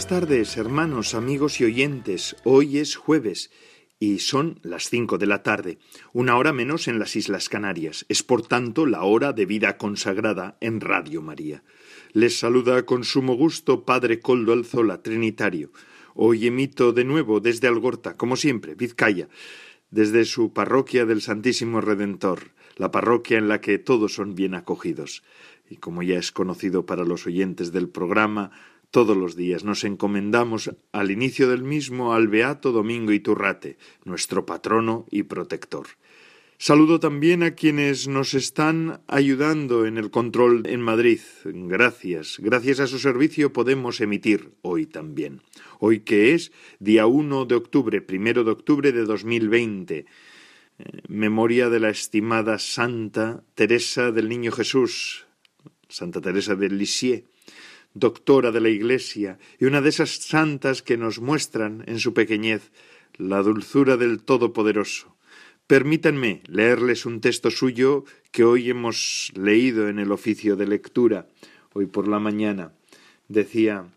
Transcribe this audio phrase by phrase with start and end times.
[0.00, 2.34] Buenas tardes, hermanos, amigos y oyentes.
[2.44, 3.50] Hoy es jueves
[3.98, 5.78] y son las cinco de la tarde,
[6.14, 8.06] una hora menos en las Islas Canarias.
[8.08, 11.62] Es por tanto la hora de vida consagrada en Radio María.
[12.14, 15.70] Les saluda con sumo gusto Padre Coldo Alzola, Trinitario.
[16.14, 19.28] Hoy emito de nuevo desde Algorta, como siempre, Vizcaya,
[19.90, 25.22] desde su parroquia del Santísimo Redentor, la parroquia en la que todos son bien acogidos.
[25.68, 28.50] Y como ya es conocido para los oyentes del programa,
[28.90, 35.06] todos los días nos encomendamos al inicio del mismo al Beato Domingo Iturrate, nuestro patrono
[35.10, 35.86] y protector.
[36.58, 41.20] Saludo también a quienes nos están ayudando en el control en Madrid.
[41.44, 42.36] Gracias.
[42.38, 45.40] Gracias a su servicio podemos emitir hoy también.
[45.78, 49.96] Hoy que es día 1 de octubre, primero de octubre de 2020.
[49.96, 50.04] Eh,
[51.08, 55.26] memoria de la estimada Santa Teresa del Niño Jesús,
[55.88, 57.24] Santa Teresa de Lisieux
[57.94, 62.72] doctora de la Iglesia, y una de esas santas que nos muestran en su pequeñez
[63.16, 65.16] la dulzura del Todopoderoso.
[65.66, 71.28] Permítanme leerles un texto suyo que hoy hemos leído en el oficio de lectura,
[71.72, 72.72] hoy por la mañana.
[73.28, 73.92] Decía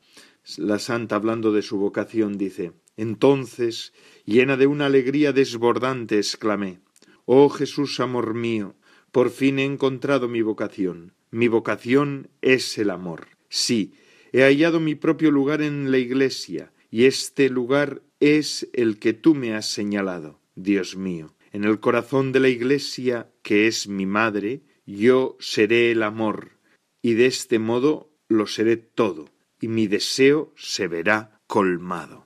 [0.58, 3.94] la santa hablando de su vocación, dice, entonces,
[4.26, 6.80] llena de una alegría desbordante, exclamé,
[7.26, 8.76] Oh Jesús, amor mío,
[9.12, 11.14] por fin he encontrado mi vocación.
[11.32, 13.33] Mi vocación es el amor.
[13.56, 13.94] Sí,
[14.32, 19.36] he hallado mi propio lugar en la Iglesia, y este lugar es el que tú
[19.36, 21.36] me has señalado, Dios mío.
[21.52, 26.58] En el corazón de la Iglesia, que es mi madre, yo seré el amor,
[27.04, 29.30] y de este modo lo seré todo,
[29.62, 32.26] y mi deseo se verá colmado.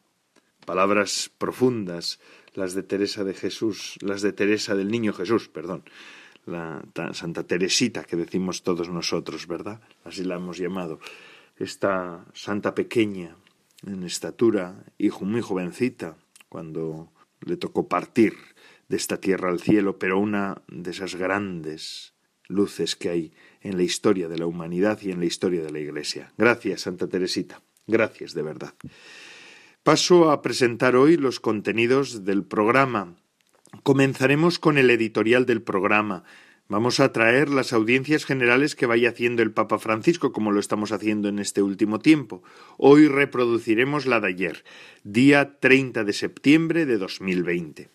[0.66, 2.22] Palabras profundas,
[2.54, 5.84] las de Teresa de Jesús, las de Teresa del Niño Jesús, perdón,
[6.48, 9.82] la Santa Teresita que decimos todos nosotros, ¿verdad?
[10.04, 11.00] Así la hemos llamado.
[11.58, 13.36] Esta santa pequeña
[13.86, 16.18] en estatura y muy jovencita
[16.50, 18.34] cuando le tocó partir
[18.88, 22.14] de esta tierra al cielo, pero una de esas grandes
[22.48, 25.80] luces que hay en la historia de la humanidad y en la historia de la
[25.80, 26.32] Iglesia.
[26.38, 27.62] Gracias, Santa Teresita.
[27.86, 28.74] Gracias, de verdad.
[29.84, 33.16] Paso a presentar hoy los contenidos del programa
[33.84, 36.24] Comenzaremos con el editorial del programa.
[36.70, 40.92] Vamos a traer las audiencias generales que vaya haciendo el Papa Francisco, como lo estamos
[40.92, 42.44] haciendo en este último tiempo.
[42.78, 44.64] Hoy reproduciremos la de ayer,
[45.04, 47.90] día 30 de septiembre de 2020.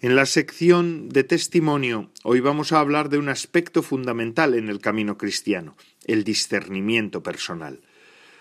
[0.00, 4.78] En la sección de testimonio, hoy vamos a hablar de un aspecto fundamental en el
[4.78, 7.80] camino cristiano, el discernimiento personal.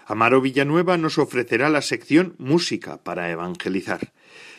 [0.05, 4.11] Amaro Villanueva nos ofrecerá la sección Música para evangelizar.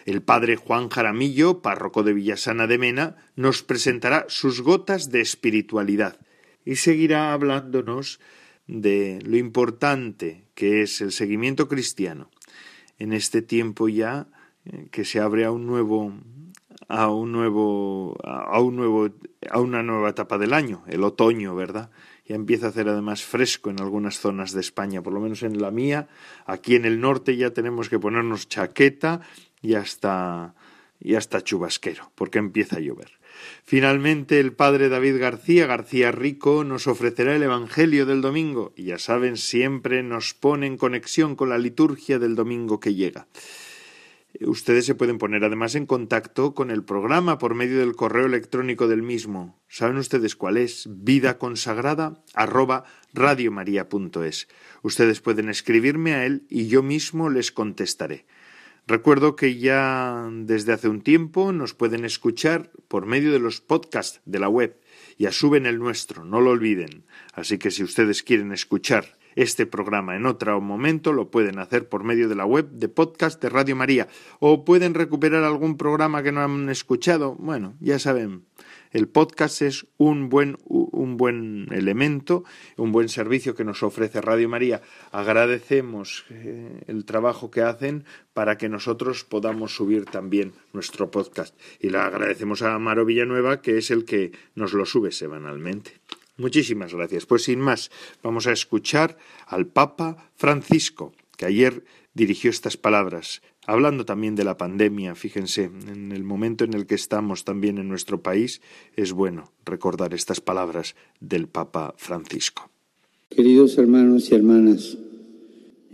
[0.05, 6.19] El padre Juan Jaramillo, párroco de Villasana de Mena, nos presentará sus gotas de espiritualidad
[6.65, 8.21] y seguirá hablándonos
[8.67, 12.31] de lo importante que es el seguimiento cristiano
[12.99, 14.27] en este tiempo ya
[14.65, 16.13] eh, que se abre a un nuevo
[16.89, 19.09] a un nuevo a un nuevo
[19.51, 21.91] a una nueva etapa del año, el otoño, ¿verdad?
[22.27, 25.61] Ya empieza a hacer además fresco en algunas zonas de España, por lo menos en
[25.61, 26.09] la mía.
[26.47, 29.21] Aquí en el norte ya tenemos que ponernos chaqueta
[29.65, 30.55] y hasta,
[31.01, 33.13] y hasta chubasquero, porque empieza a llover.
[33.65, 38.99] Finalmente, el padre David García, García Rico, nos ofrecerá el Evangelio del domingo, y ya
[38.99, 43.27] saben, siempre nos pone en conexión con la liturgia del domingo que llega.
[44.43, 48.87] Ustedes se pueden poner además en contacto con el programa por medio del correo electrónico
[48.87, 49.63] del mismo.
[49.69, 50.89] ¿Saben ustedes cuál es?
[50.91, 52.85] Vida consagrada arroba
[53.15, 54.49] radiomaria.es.
[54.83, 58.27] Ustedes pueden escribirme a él y yo mismo les contestaré.
[58.87, 64.21] Recuerdo que ya desde hace un tiempo nos pueden escuchar por medio de los podcasts
[64.27, 64.79] de la web.
[65.19, 67.07] Ya suben el nuestro, no lo olviden.
[67.33, 72.05] Así que si ustedes quieren escuchar este programa en otro momento, lo pueden hacer por
[72.05, 74.09] medio de la web de podcast de Radio María.
[74.41, 77.35] O pueden recuperar algún programa que no han escuchado.
[77.37, 78.45] Bueno, ya saben,
[78.95, 82.45] el podcast es un buen, un buen elemento,
[82.77, 84.83] un buen servicio que nos ofrece Radio María.
[85.11, 88.05] Agradecemos eh, el trabajo que hacen
[88.35, 91.59] para que nosotros podamos subir también nuestro podcast.
[91.81, 96.01] Y le agradecemos a Amaro Villanueva, que es el que nos lo sube semanalmente.
[96.37, 97.27] Muchísimas gracias.
[97.27, 97.91] Pues sin más,
[98.23, 99.17] vamos a escuchar
[99.47, 105.15] al Papa Francisco, que ayer dirigió estas palabras, hablando también de la pandemia.
[105.15, 108.61] Fíjense, en el momento en el que estamos también en nuestro país,
[108.97, 112.69] es bueno recordar estas palabras del Papa Francisco.
[113.31, 114.99] Queridos hermanos y hermanas,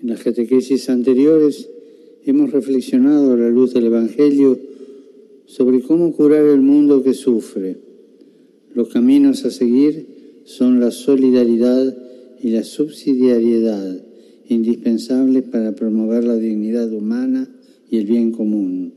[0.02, 1.68] en las catequesis anteriores
[2.24, 4.58] hemos reflexionado a la luz del Evangelio
[5.46, 7.78] sobre cómo curar el mundo que sufre.
[8.72, 10.19] Los caminos a seguir
[10.50, 11.96] son la solidaridad
[12.42, 14.02] y la subsidiariedad
[14.48, 17.48] indispensables para promover la dignidad humana
[17.88, 18.92] y el bien común.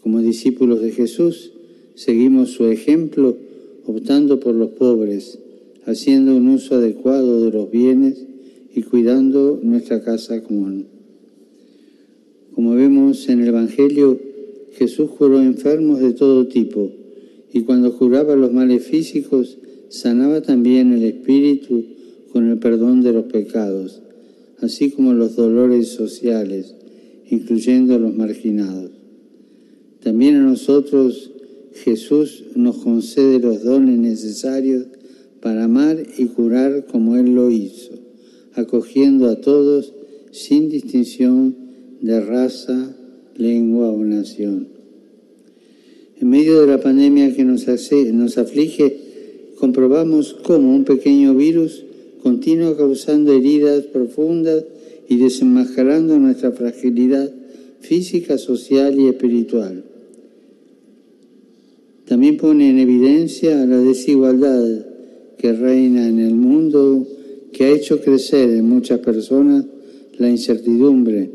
[0.00, 1.52] Como discípulos de Jesús,
[1.94, 3.36] seguimos su ejemplo
[3.86, 5.38] optando por los pobres,
[5.84, 8.26] haciendo un uso adecuado de los bienes
[8.74, 10.88] y cuidando nuestra casa común.
[12.56, 14.18] Como vemos en el Evangelio,
[14.72, 16.90] Jesús curó enfermos de todo tipo
[17.52, 19.58] y cuando curaba los males físicos,
[19.90, 21.84] sanaba también el espíritu
[22.32, 24.00] con el perdón de los pecados,
[24.60, 26.74] así como los dolores sociales,
[27.28, 28.92] incluyendo a los marginados.
[30.02, 31.32] También a nosotros
[31.74, 34.86] Jesús nos concede los dones necesarios
[35.40, 37.92] para amar y curar como Él lo hizo,
[38.54, 39.92] acogiendo a todos
[40.30, 41.56] sin distinción
[42.00, 42.96] de raza,
[43.36, 44.68] lengua o nación.
[46.20, 47.66] En medio de la pandemia que nos,
[48.12, 48.99] nos aflige,
[49.60, 51.84] comprobamos cómo un pequeño virus
[52.22, 54.64] continúa causando heridas profundas
[55.06, 57.30] y desenmascarando nuestra fragilidad
[57.80, 59.84] física, social y espiritual.
[62.06, 64.86] También pone en evidencia la desigualdad
[65.36, 67.06] que reina en el mundo,
[67.52, 69.66] que ha hecho crecer en muchas personas
[70.18, 71.30] la incertidumbre,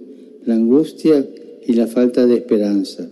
[0.45, 1.27] la angustia
[1.65, 3.07] y la falta de esperanza.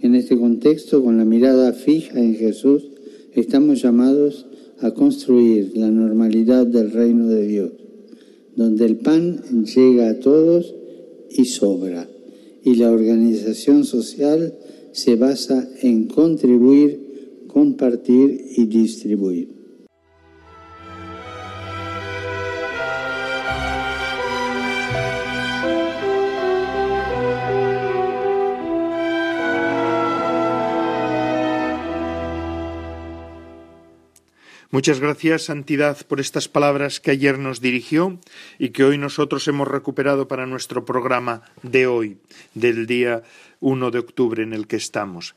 [0.00, 2.95] En este contexto, con la mirada fija en Jesús,
[3.40, 4.46] estamos llamados
[4.80, 7.72] a construir la normalidad del reino de Dios,
[8.56, 10.74] donde el pan llega a todos
[11.30, 12.08] y sobra,
[12.64, 14.54] y la organización social
[14.92, 19.55] se basa en contribuir, compartir y distribuir.
[34.76, 38.20] Muchas gracias, Santidad, por estas palabras que ayer nos dirigió
[38.58, 42.18] y que hoy nosotros hemos recuperado para nuestro programa de hoy,
[42.52, 43.22] del día
[43.60, 45.34] 1 de octubre en el que estamos.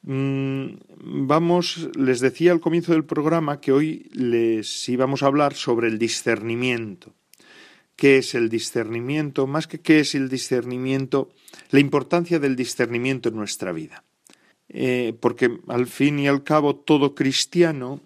[0.00, 5.88] Mm, vamos, les decía al comienzo del programa que hoy les íbamos a hablar sobre
[5.88, 7.12] el discernimiento.
[7.96, 9.46] ¿Qué es el discernimiento?
[9.46, 11.28] Más que qué es el discernimiento,
[11.68, 14.04] la importancia del discernimiento en nuestra vida.
[14.70, 18.00] Eh, porque al fin y al cabo todo cristiano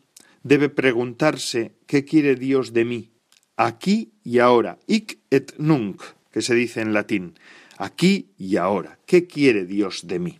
[0.44, 3.11] debe preguntarse qué quiere Dios de mí,
[3.56, 6.00] aquí y ahora, hic et nunc,
[6.31, 7.35] que se dice en latín,
[7.78, 10.38] aquí y ahora, ¿qué quiere Dios de mí?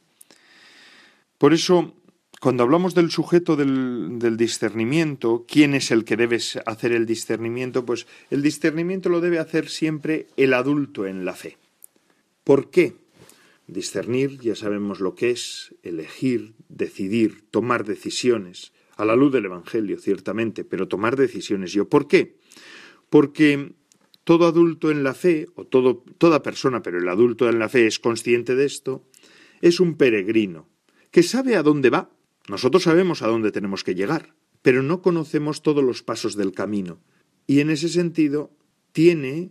[1.39, 1.95] Por eso,
[2.41, 7.85] cuando hablamos del sujeto del, del, discernimiento, ¿quién es el que debe hacer el discernimiento?
[7.87, 11.57] Pues el discernimiento lo debe hacer siempre el adulto en la fe.
[12.45, 12.95] ¿Por qué?
[13.67, 19.99] Discernir, ya sabemos lo que es, elegir, decidir, tomar decisiones a la luz del Evangelio,
[19.99, 21.89] ciertamente, pero tomar decisiones yo.
[21.89, 22.37] ¿Por qué?
[23.11, 23.75] Porque
[24.25, 27.87] todo adulto en la fe, o todo, toda persona, pero el adulto en la fe
[27.87, 29.05] es consciente de esto,
[29.61, 30.69] es un peregrino,
[31.11, 32.11] que sabe a dónde va.
[32.49, 37.01] Nosotros sabemos a dónde tenemos que llegar, pero no conocemos todos los pasos del camino.
[37.47, 38.51] Y en ese sentido,
[38.93, 39.51] tiene,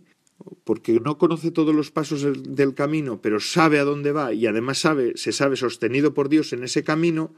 [0.64, 4.78] porque no conoce todos los pasos del, camino, pero sabe a dónde va y además
[4.78, 7.32] sabe, se sabe sostenido por Dios en ese camino,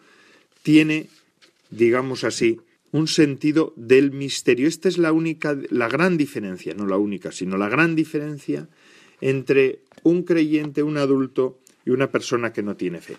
[0.62, 1.08] tiene
[1.70, 2.60] digamos así,
[2.92, 4.68] un sentido del misterio.
[4.68, 8.68] Esta es la única, la gran diferencia, no la única, sino la gran diferencia
[9.20, 13.16] entre un creyente, un adulto y una persona que no tiene fe.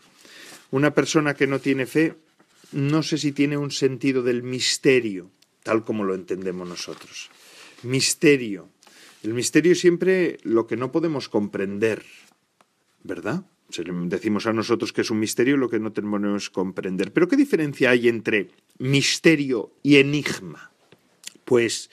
[0.71, 2.15] Una persona que no tiene fe,
[2.71, 5.31] no sé si tiene un sentido del misterio,
[5.63, 7.29] tal como lo entendemos nosotros.
[7.83, 8.69] Misterio.
[9.23, 12.03] El misterio es siempre lo que no podemos comprender,
[13.03, 13.45] ¿verdad?
[13.69, 17.12] Decimos a nosotros que es un misterio lo que no tenemos que comprender.
[17.12, 20.71] Pero ¿qué diferencia hay entre misterio y enigma?
[21.43, 21.89] Pues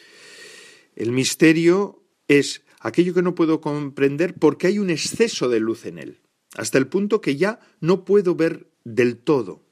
[0.97, 5.99] el misterio es aquello que no puedo comprender porque hay un exceso de luz en
[5.99, 6.21] él,
[6.57, 9.62] hasta el punto que ya no puedo ver del todo.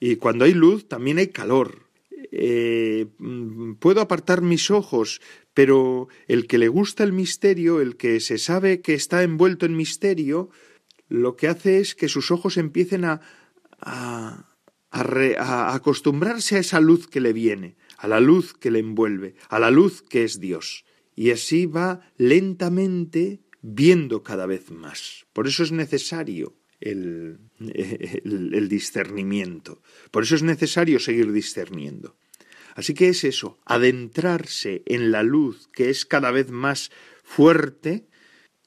[0.00, 1.88] Y cuando hay luz también hay calor.
[2.30, 3.06] Eh,
[3.78, 5.20] puedo apartar mis ojos,
[5.54, 9.76] pero el que le gusta el misterio, el que se sabe que está envuelto en
[9.76, 10.50] misterio,
[11.08, 13.20] lo que hace es que sus ojos empiecen a,
[13.80, 14.44] a,
[15.74, 19.70] acostumbrarse a esa luz que le viene, a la luz que le envuelve, a la
[19.70, 20.84] luz que es Dios.
[21.14, 25.26] Y así va lentamente viendo cada vez más.
[25.32, 29.82] Por eso es necesario el, el, discernimiento.
[30.10, 32.16] Por eso es necesario seguir discerniendo.
[32.74, 36.92] Así que es eso, adentrarse en la luz que es cada vez más
[37.24, 38.06] fuerte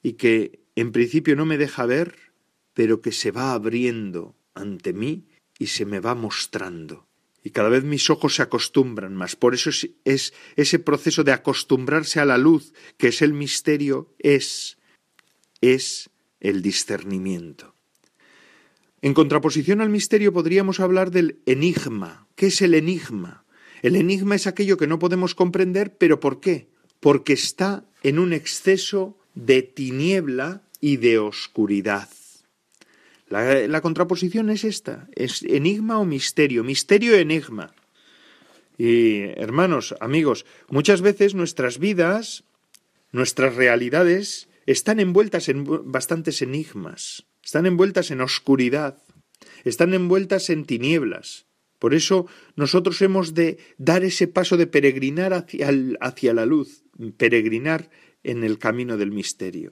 [0.02, 2.31] y que en principio no me deja ver,
[2.74, 7.08] pero que se va abriendo ante mí y se me va mostrando.
[7.44, 9.34] Y cada vez mis ojos se acostumbran más.
[9.34, 14.14] Por eso es, es ese proceso de acostumbrarse a la luz, que es el misterio,
[14.18, 14.78] es,
[15.60, 16.10] es
[16.40, 17.74] el discernimiento.
[19.00, 22.28] En contraposición al misterio podríamos hablar del enigma.
[22.36, 23.44] ¿Qué es el enigma?
[23.82, 26.68] El enigma es aquello que no podemos comprender, pero ¿por qué?
[27.00, 32.08] Porque está en un exceso de tiniebla y de oscuridad.
[33.32, 37.72] La, contraposición es esta, es enigma o misterio, misterio enigma.
[38.76, 42.44] Y hermanos, amigos, muchas veces nuestras vidas,
[43.10, 49.02] nuestras realidades, están envueltas en bastantes enigmas, están envueltas en oscuridad,
[49.64, 51.46] están envueltas en tinieblas.
[51.78, 55.70] Por eso nosotros hemos de dar ese paso de peregrinar hacia,
[56.02, 56.84] hacia la luz,
[57.16, 57.88] peregrinar
[58.24, 59.70] en el camino del misterio.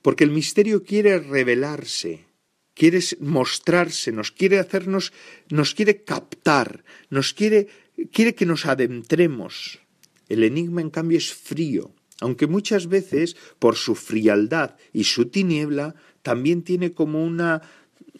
[0.00, 2.29] Porque el misterio quiere revelarse,
[2.74, 5.12] quiere mostrarse, nos quiere hacernos,
[5.50, 7.68] nos quiere captar, nos quiere,
[8.12, 9.80] quiere que nos adentremos.
[10.28, 15.94] El enigma, en cambio, es frío, aunque muchas veces, por su frialdad y su tiniebla,
[16.22, 17.62] también tiene como una,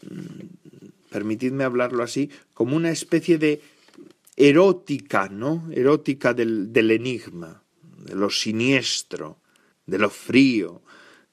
[0.02, 3.61] mm, permitidme hablarlo así, como una especie de
[4.37, 5.69] erótica, ¿no?
[5.71, 7.62] Erótica del, del enigma,
[7.99, 9.38] de lo siniestro,
[9.87, 10.83] de lo frío,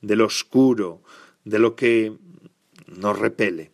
[0.01, 1.03] de lo oscuro,
[1.45, 2.11] de lo que
[2.87, 3.71] nos repele.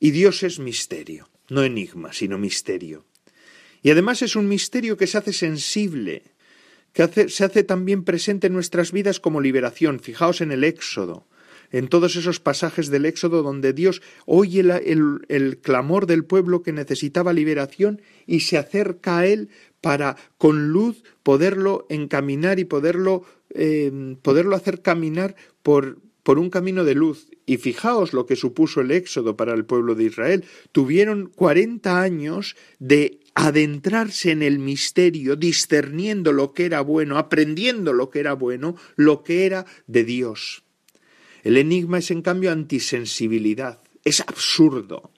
[0.00, 3.04] Y Dios es misterio, no enigma, sino misterio.
[3.82, 6.22] Y además es un misterio que se hace sensible,
[6.92, 10.00] que se hace también presente en nuestras vidas como liberación.
[10.00, 11.26] Fijaos en el Éxodo,
[11.70, 17.32] en todos esos pasajes del Éxodo donde Dios oye el, clamor del pueblo que necesitaba
[17.32, 24.56] liberación y se acerca a él para con luz poderlo encaminar y poderlo, eh, poderlo
[24.56, 27.28] hacer caminar por, por un camino de luz.
[27.46, 30.44] Y fijaos lo que supuso el éxodo para el pueblo de Israel.
[30.72, 38.10] Tuvieron cuarenta años de adentrarse en el misterio, discerniendo lo que era bueno, aprendiendo lo
[38.10, 40.64] que era bueno, lo que era de Dios.
[41.44, 43.80] El enigma es en cambio antisensibilidad.
[44.04, 45.12] Es absurdo.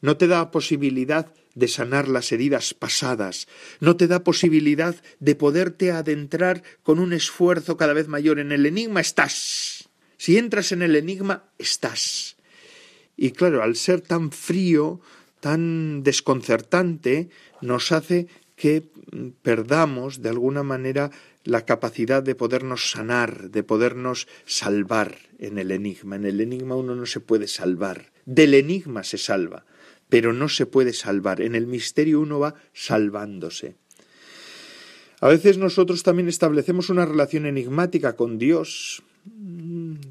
[0.00, 3.46] No te da posibilidad de sanar las heridas pasadas,
[3.80, 8.38] no te da posibilidad de poderte adentrar con un esfuerzo cada vez mayor.
[8.38, 9.81] En el enigma estás
[10.22, 12.36] si entras en el enigma, estás.
[13.16, 15.00] Y claro, al ser tan frío,
[15.40, 17.28] tan desconcertante,
[17.60, 18.84] nos hace que
[19.42, 21.10] perdamos de alguna manera
[21.42, 26.14] la capacidad de podernos sanar, de podernos salvar en el enigma.
[26.14, 28.12] En el enigma uno no se puede salvar.
[28.24, 29.66] Del enigma se salva,
[30.08, 31.40] pero no se puede salvar.
[31.40, 33.74] En el misterio uno va salvándose.
[35.18, 39.02] A veces nosotros también establecemos una relación enigmática con Dios,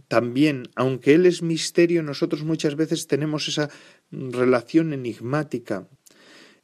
[0.08, 3.70] también, aunque Él es misterio, nosotros muchas veces tenemos esa
[4.12, 5.88] relación enigmática.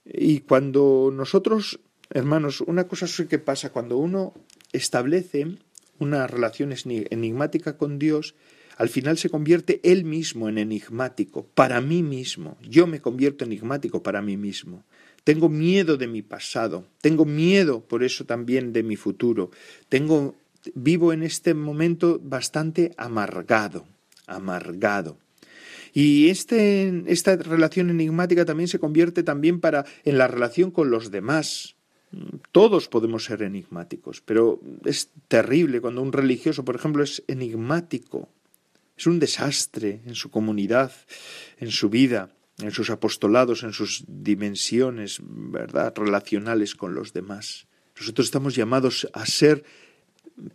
[0.06, 4.34] Y cuando nosotros, hermanos, una cosa es que pasa, cuando uno
[4.72, 5.58] establece
[6.00, 6.74] una relación
[7.10, 8.36] enigmática con Dios,
[8.78, 12.58] al final se convierte él mismo en enigmático, para mí mismo.
[12.62, 14.86] Yo me convierto enigmático para mí mismo.
[15.24, 19.52] Tengo miedo de mi pasado, tengo miedo por eso también de mi futuro,
[19.90, 20.36] tengo
[20.76, 23.86] vivo en este momento bastante amargado,
[24.26, 25.18] amargado.
[25.94, 31.12] Y este, esta relación enigmática también se convierte también para en la relación con los
[31.12, 31.76] demás.
[32.52, 38.30] Todos podemos ser enigmáticos, pero es terrible cuando un religioso, por ejemplo, es enigmático.
[38.98, 40.92] Es un desastre en su comunidad,
[41.60, 47.68] en su vida, en sus apostolados, en sus dimensiones, ¿verdad?, relacionales con los demás.
[48.00, 49.64] Nosotros estamos llamados a ser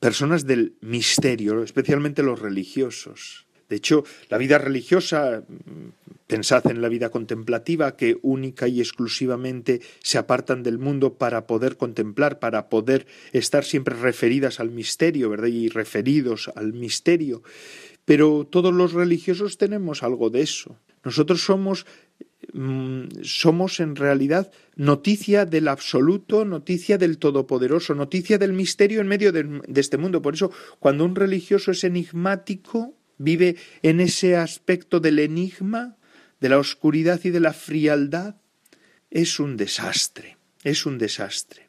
[0.00, 3.46] personas del misterio, especialmente los religiosos.
[3.68, 5.44] De hecho, la vida religiosa,
[6.26, 11.78] pensad en la vida contemplativa, que única y exclusivamente se apartan del mundo para poder
[11.78, 15.48] contemplar, para poder estar siempre referidas al misterio, ¿verdad?
[15.48, 17.42] Y referidos al misterio.
[18.04, 20.76] Pero todos los religiosos tenemos algo de eso.
[21.04, 21.86] Nosotros somos
[22.54, 29.32] Mm, somos en realidad noticia del absoluto, noticia del todopoderoso, noticia del misterio en medio
[29.32, 30.20] de, este mundo.
[30.20, 35.96] Por eso, cuando un religioso es enigmático, vive en ese aspecto del enigma,
[36.40, 38.36] de la oscuridad y de la frialdad,
[39.10, 41.68] es un desastre, es un desastre.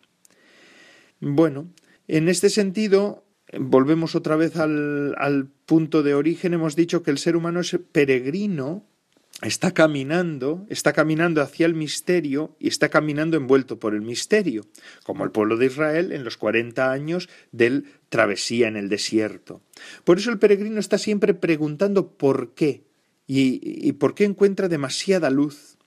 [1.22, 1.72] Bueno,
[2.10, 3.24] en este sentido,
[3.58, 7.78] volvemos otra vez al, al punto de origen, hemos dicho que el ser humano es
[7.94, 8.86] peregrino
[9.48, 14.66] está caminando, está caminando hacia el misterio y está caminando envuelto por el misterio,
[15.04, 19.62] como el pueblo de Israel en los cuarenta años del travesía en el desierto.
[20.04, 22.84] Por eso el peregrino está siempre preguntando por qué
[23.28, 25.78] y, por qué encuentra demasiada luz.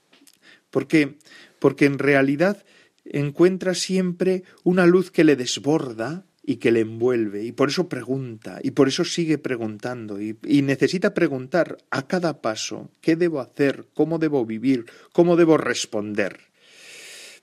[0.70, 1.16] Porque,
[1.58, 2.64] porque en realidad
[3.04, 8.61] encuentra siempre una luz que le desborda y que le envuelve, y por eso pregunta,
[8.62, 14.21] y por eso sigue preguntando, y, necesita preguntar a cada paso qué debo hacer, cómo
[14.21, 16.38] debo vivir, cómo debo responder,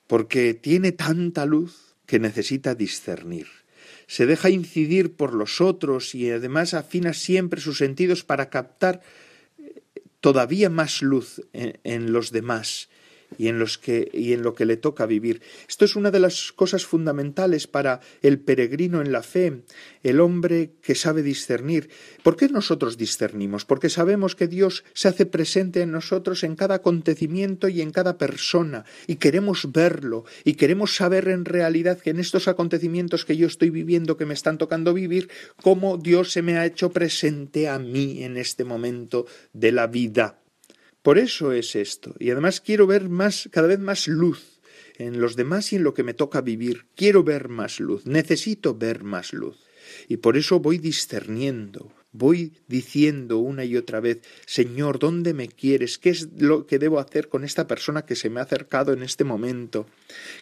[0.08, 3.48] porque tiene tanta luz que necesita discernir.
[4.08, 9.02] Se deja incidir por los otros y además afina siempre sus sentidos para captar
[9.58, 9.82] eh,
[10.22, 12.88] todavía más luz en los demás
[13.38, 15.42] y en, los que, y en lo que le toca vivir.
[15.68, 19.62] Esto es una de las cosas fundamentales para el peregrino en la fe,
[20.04, 21.90] el hombre que sabe discernir.
[22.24, 23.66] ¿Por qué nosotros discernimos?
[23.66, 28.18] Porque sabemos que Dios se hace presente en nosotros en cada acontecimiento y en cada
[28.18, 33.48] persona, y queremos verlo, y queremos saber en realidad que en estos acontecimientos que yo
[33.48, 35.30] estoy viviendo, que me están tocando vivir,
[35.62, 40.43] cómo Dios se me ha hecho presente a mí en este momento de la vida.
[41.04, 42.16] Por eso es esto.
[42.18, 44.62] Y además quiero ver más, cada vez más luz
[44.98, 46.86] en los demás y en lo que me toca vivir.
[46.96, 49.58] Quiero ver más luz, necesito ver más luz.
[50.08, 55.98] Y por eso voy discerniendo, voy diciendo una y otra vez, Señor, ¿dónde me quieres?
[55.98, 59.04] ¿Qué es lo que debo hacer con esta persona que se me ha acercado en
[59.04, 59.88] este momento?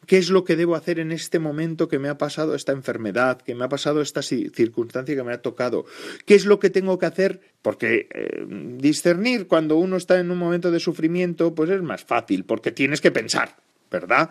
[0.05, 3.41] ¿Qué es lo que debo hacer en este momento que me ha pasado esta enfermedad,
[3.41, 5.85] que me ha pasado esta circunstancia que me ha tocado?
[6.25, 7.41] ¿Qué es lo que tengo que hacer?
[7.61, 8.45] Porque eh,
[8.77, 12.99] discernir cuando uno está en un momento de sufrimiento, pues es más fácil, porque tienes
[12.99, 13.55] que pensar,
[13.89, 14.29] ¿verdad?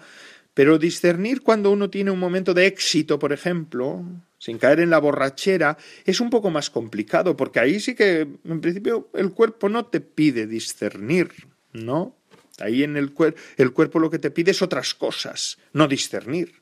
[0.54, 4.04] Pero discernir cuando uno tiene un momento de éxito, por ejemplo,
[4.38, 8.60] sin caer en la borrachera, es un poco más complicado, porque ahí sí que, en
[8.60, 11.30] principio, el cuerpo no te pide discernir,
[11.72, 12.16] ¿no?
[12.58, 16.52] Ahí en el, cuerpo el cuerpo lo que te pide es otras cosas, no discernir.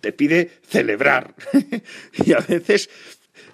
[0.00, 1.34] Te pide celebrar.
[2.24, 2.90] y a veces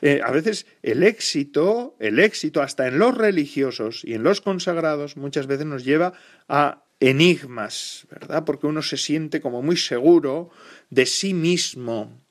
[0.02, 5.16] eh, a veces el éxito, el éxito hasta en los religiosos y en los consagrados
[5.16, 6.12] muchas veces nos lleva
[6.48, 8.44] a enigmas, ¿verdad?
[8.44, 10.50] Porque uno se siente como muy seguro
[10.90, 12.22] de sí mismo.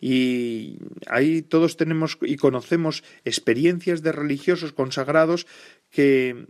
[0.00, 5.46] Y ahí todos tenemos y conocemos experiencias de religiosos consagrados
[5.90, 6.46] que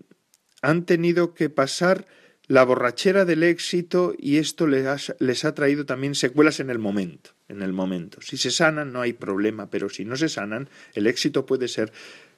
[0.63, 2.07] han tenido que pasar
[2.49, 7.63] la borrachera del éxito y esto les ha, traído también secuelas en el momento, en
[7.63, 8.21] el momento.
[8.21, 11.93] Si se sanan no hay problema, pero si no se sanan, el éxito puede ser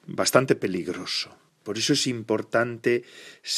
[0.06, 1.36] bastante peligroso.
[1.62, 3.04] Por eso es importante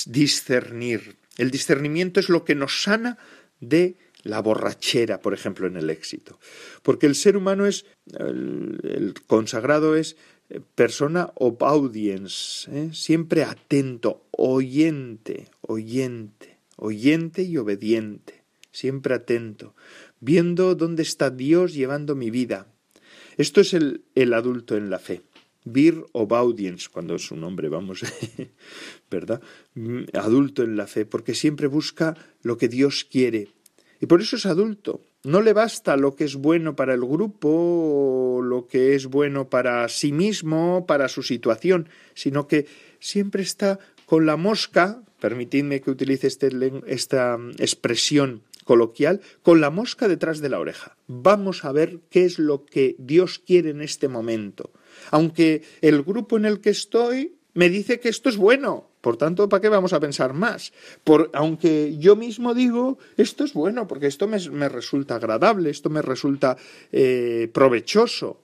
[0.06, 3.18] discernir el discernimiento es lo que nos sana
[3.60, 6.38] de la borrachera, por ejemplo, en el éxito.
[6.82, 7.86] Porque el ser humano es,
[8.18, 10.16] el, consagrado es
[10.48, 12.90] eh, persona of audience, ¿eh?
[12.92, 19.74] siempre atento, oyente, oyente, oyente y obediente, siempre atento,
[20.20, 22.66] viendo dónde está Dios llevando mi vida.
[23.36, 25.22] Esto es el, el adulto en la fe.
[25.64, 28.02] Beer of Audience, cuando es un hombre, vamos,
[29.10, 29.42] ¿verdad?
[29.74, 33.48] Mm, adulto en la fe, porque siempre busca lo que Dios quiere.
[34.00, 35.02] Y por eso es adulto.
[35.22, 39.86] No le basta lo que es bueno para el grupo, lo que es bueno para
[39.90, 42.66] sí mismo, para su situación, sino que
[42.98, 46.48] siempre está con la mosca, permitidme que utilice este
[46.86, 50.96] esta mm, expresión coloquial, con la mosca detrás de la oreja.
[51.06, 54.70] Vamos a ver qué es lo que Dios quiere en este momento
[55.10, 58.90] aunque el grupo en el que estoy me dice que esto es bueno.
[59.00, 60.72] Por tanto, ¿para qué vamos a pensar más?
[61.04, 66.02] Por, aunque yo mismo digo, esto es bueno, porque esto me, resulta agradable, esto me
[66.02, 66.56] resulta
[66.92, 68.42] eh, provechoso.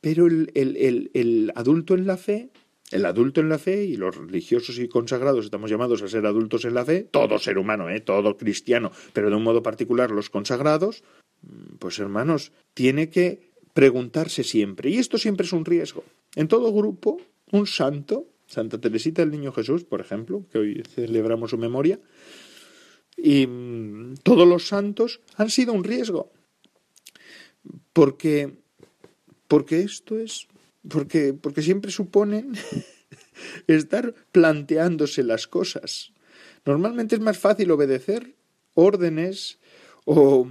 [0.00, 2.50] Pero el, el, adulto en la fe,
[2.90, 6.64] el adulto en la fe, y los religiosos y consagrados estamos llamados a ser adultos
[6.66, 8.00] en la fe, todo ser humano, ¿eh?
[8.00, 11.02] todo cristiano, pero de un modo particular los consagrados,
[11.78, 16.04] pues hermanos, tiene que preguntarse siempre, y esto siempre es un riesgo.
[16.34, 17.20] En todo grupo,
[17.52, 22.00] un santo, Santa Teresita del Niño Jesús, por ejemplo, que hoy celebramos su memoria,
[23.16, 26.32] y mm, todos los santos han sido un riesgo.
[27.92, 28.54] Porque,
[29.48, 30.46] porque esto es,
[30.88, 32.52] porque, porque siempre suponen
[33.66, 36.12] estar planteándose las cosas.
[36.64, 38.34] Normalmente es más fácil obedecer
[38.74, 39.58] órdenes
[40.10, 40.48] o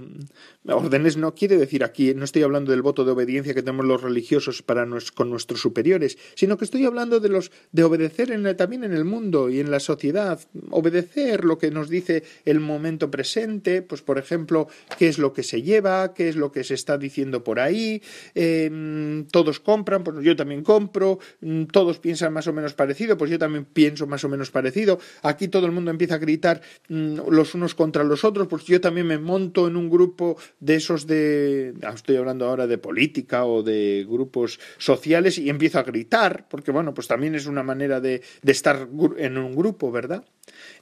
[0.68, 4.02] órdenes no quiere decir aquí, no estoy hablando del voto de obediencia que tenemos los
[4.02, 8.84] religiosos para con nuestros superiores, sino que estoy hablando de los de obedecer en, también
[8.84, 10.38] en el mundo y en la sociedad,
[10.70, 15.42] obedecer lo que nos dice el momento presente, pues por ejemplo, qué es lo que
[15.42, 18.00] se lleva, qué es lo que se está diciendo por ahí,
[18.34, 23.30] em, todos compran, pues yo también compro, mm, todos piensan más o menos parecido, pues
[23.30, 27.28] yo también pienso más o menos parecido, aquí todo el mundo empieza a gritar mm,
[27.30, 31.06] los unos contra los otros, pues yo también me monto en un grupo de esos
[31.06, 36.46] de, ah, estoy hablando ahora de política o de grupos sociales y empiezo a gritar,
[36.48, 40.24] porque bueno, pues también es una manera de, de estar en un grupo, ¿verdad?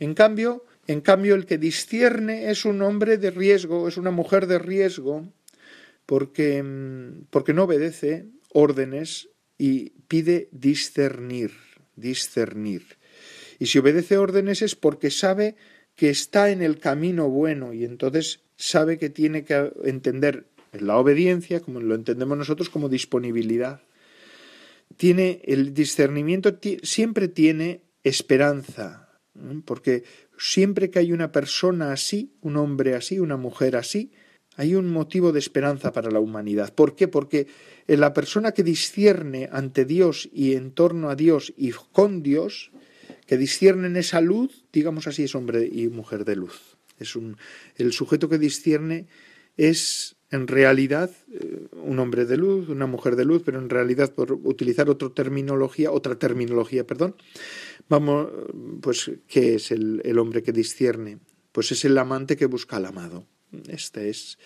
[0.00, 4.46] En cambio, en cambio, el que discierne es un hombre de riesgo, es una mujer
[4.46, 5.26] de riesgo,
[6.06, 11.50] porque, mm, porque no obedece órdenes y pide discernir,
[11.96, 12.98] discernir.
[13.58, 15.56] Y si obedece órdenes es porque sabe
[15.96, 21.60] que está en el camino bueno y entonces sabe que tiene que entender la obediencia,
[21.60, 23.82] como lo entendemos nosotros, como disponibilidad.
[24.96, 29.08] Tiene el discernimiento, siempre tiene esperanza,
[29.64, 30.04] porque
[30.38, 34.12] siempre que hay una persona así, un hombre así, una mujer así,
[34.56, 36.72] hay un motivo de esperanza para la humanidad.
[36.74, 37.08] ¿Por qué?
[37.08, 37.46] Porque
[37.86, 42.70] la persona que discierne ante Dios y en torno a Dios y con Dios,
[43.26, 46.75] que discierne en esa luz, digamos así, es hombre y mujer de luz.
[46.98, 47.36] Es un,
[47.76, 49.06] el sujeto que discierne
[49.56, 54.12] es en realidad eh, un hombre de luz, una mujer de luz, pero en realidad
[54.12, 57.16] por utilizar otra terminología, otra terminología, perdón,
[57.88, 58.28] vamos,
[58.80, 61.18] pues, ¿qué es el, el hombre que discierne?
[61.52, 63.26] Pues es el amante que busca al amado.
[63.68, 64.38] Este es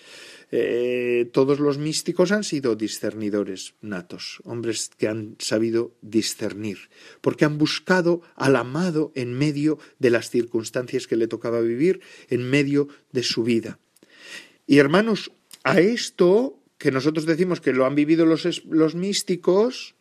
[0.51, 6.89] eh, todos los místicos han sido discernidores natos, hombres que han sabido discernir,
[7.21, 12.43] porque han buscado al amado en medio de las circunstancias que le tocaba vivir, en
[12.49, 13.79] medio de su vida.
[14.67, 15.31] Y hermanos,
[15.63, 19.95] a esto que nosotros decimos que lo han vivido los, los místicos,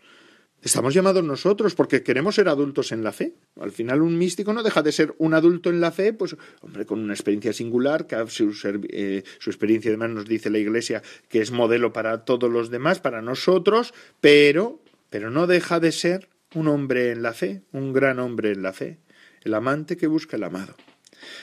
[0.63, 3.35] Estamos llamados nosotros porque queremos ser adultos en la fe.
[3.59, 6.85] Al final un místico no deja de ser un adulto en la fe, pues hombre,
[6.85, 8.53] con una experiencia singular, que su,
[8.91, 13.01] eh, su experiencia además nos dice la Iglesia que es modelo para todos los demás,
[13.01, 18.19] para nosotros, pero, pero no deja de ser un hombre en la fe, un gran
[18.19, 18.99] hombre en la fe,
[19.43, 20.77] el amante que busca el amado.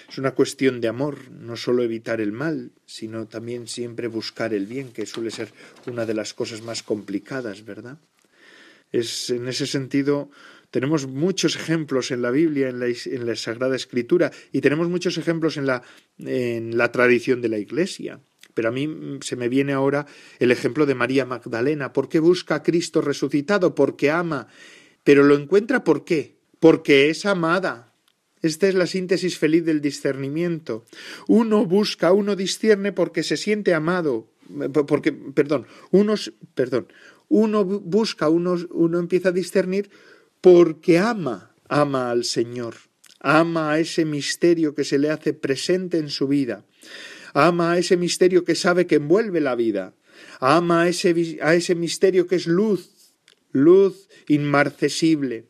[0.10, 4.68] Es una cuestión de amor, no solo evitar el mal, sino también siempre buscar el
[4.68, 5.50] bien, que suele ser
[5.88, 7.98] una de las cosas más complicadas, ¿verdad?
[8.92, 10.30] Es, en ese sentido,
[10.72, 15.18] tenemos muchos ejemplos en la Biblia, en la, en la Sagrada Escritura, y tenemos muchos
[15.18, 15.82] ejemplos en la,
[16.20, 18.20] en la tradición de la Iglesia.
[18.54, 20.08] Pero a mí se me viene ahora
[20.40, 21.94] el ejemplo de María Magdalena.
[21.94, 23.76] ¿Por qué busca a Cristo resucitado?
[23.76, 24.48] Porque ama.
[25.04, 26.38] Pero lo encuentra ¿por qué?
[26.60, 27.94] Porque es amada.
[28.42, 30.86] Esta es la síntesis feliz del discernimiento.
[31.28, 34.28] Uno busca, uno discierne porque se siente amado,
[34.88, 36.88] porque, perdón, unos, perdón,
[37.30, 39.90] uno busca, uno, uno empieza a discernir
[40.42, 42.76] porque ama, ama al Señor,
[43.20, 46.66] ama a ese misterio que se le hace presente en su vida,
[47.34, 49.94] ama a ese misterio que sabe que envuelve la vida,
[50.40, 53.14] ama a ese, a ese misterio que es luz,
[53.52, 55.46] luz inmarcesible,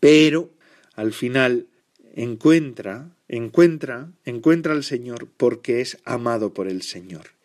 [0.00, 0.50] pero
[0.94, 1.66] al final
[2.14, 7.35] encuentra, encuentra, encuentra al Señor porque es amado por el Señor.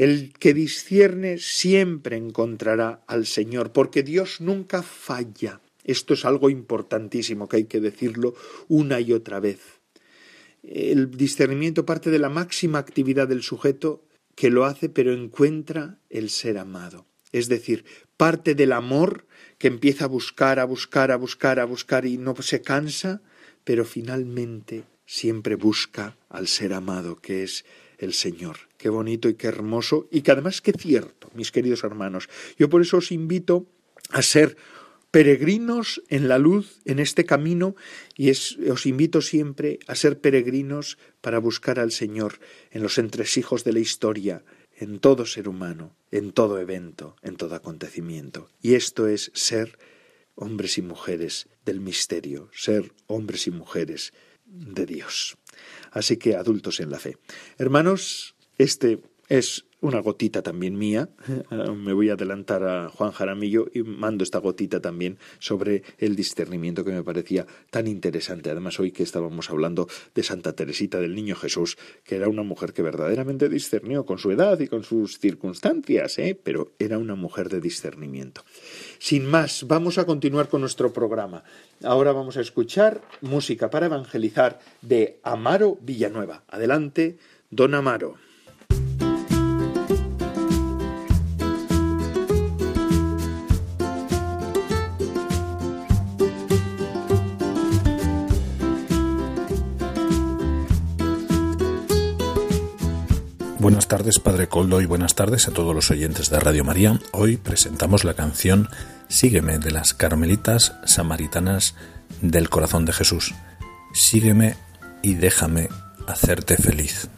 [0.00, 5.60] El que discierne siempre encontrará al Señor, porque Dios nunca falla.
[5.84, 8.34] Esto es algo importantísimo que hay que decirlo
[8.66, 9.60] una y otra vez.
[10.62, 14.02] El discernimiento parte de la máxima actividad del sujeto
[14.36, 17.04] que lo hace, pero encuentra el ser amado.
[17.30, 17.84] Es decir,
[18.16, 19.26] parte del amor
[19.58, 23.20] que empieza a buscar, a buscar, a buscar, a buscar y no se cansa,
[23.64, 27.66] pero finalmente siempre busca al ser amado, que es
[27.98, 28.69] el Señor.
[28.80, 32.30] Qué bonito y qué hermoso y que además qué cierto, mis queridos hermanos.
[32.58, 33.66] Yo por eso os invito
[34.08, 34.56] a ser
[35.10, 37.76] peregrinos en la luz, en este camino,
[38.16, 42.38] y os invito siempre a ser peregrinos para buscar al Señor
[42.70, 47.56] en los entresijos de la historia, en todo ser humano, en todo evento, en todo
[47.56, 48.48] acontecimiento.
[48.62, 49.78] Y esto es ser
[50.36, 54.14] hombres y mujeres del misterio, ser hombres y mujeres
[54.46, 55.36] de Dios.
[55.90, 57.18] Así que adultos en la fe.
[57.58, 58.98] Hermanos, este
[59.30, 61.08] es una gotita también mía.
[61.74, 66.84] Me voy a adelantar a Juan Jaramillo y mando esta gotita también sobre el discernimiento
[66.84, 68.50] que me parecía tan interesante.
[68.50, 72.74] Además, hoy que estábamos hablando de Santa Teresita del Niño Jesús, que era una mujer
[72.74, 76.38] que verdaderamente discernió con su edad y con sus circunstancias, ¿eh?
[76.42, 78.44] pero era una mujer de discernimiento.
[78.98, 81.44] Sin más, vamos a continuar con nuestro programa.
[81.82, 86.44] Ahora vamos a escuchar música para evangelizar de Amaro Villanueva.
[86.48, 87.16] Adelante,
[87.48, 88.29] don Amaro.
[103.60, 106.98] Buenas tardes, Padre Coldo, y buenas tardes a todos los oyentes de Radio María.
[107.12, 108.70] Hoy presentamos la canción
[109.08, 111.74] Sígueme de las Carmelitas Samaritanas
[112.22, 113.34] del Corazón de Jesús.
[113.92, 114.56] Sígueme
[115.02, 115.68] y déjame
[116.06, 117.08] hacerte feliz.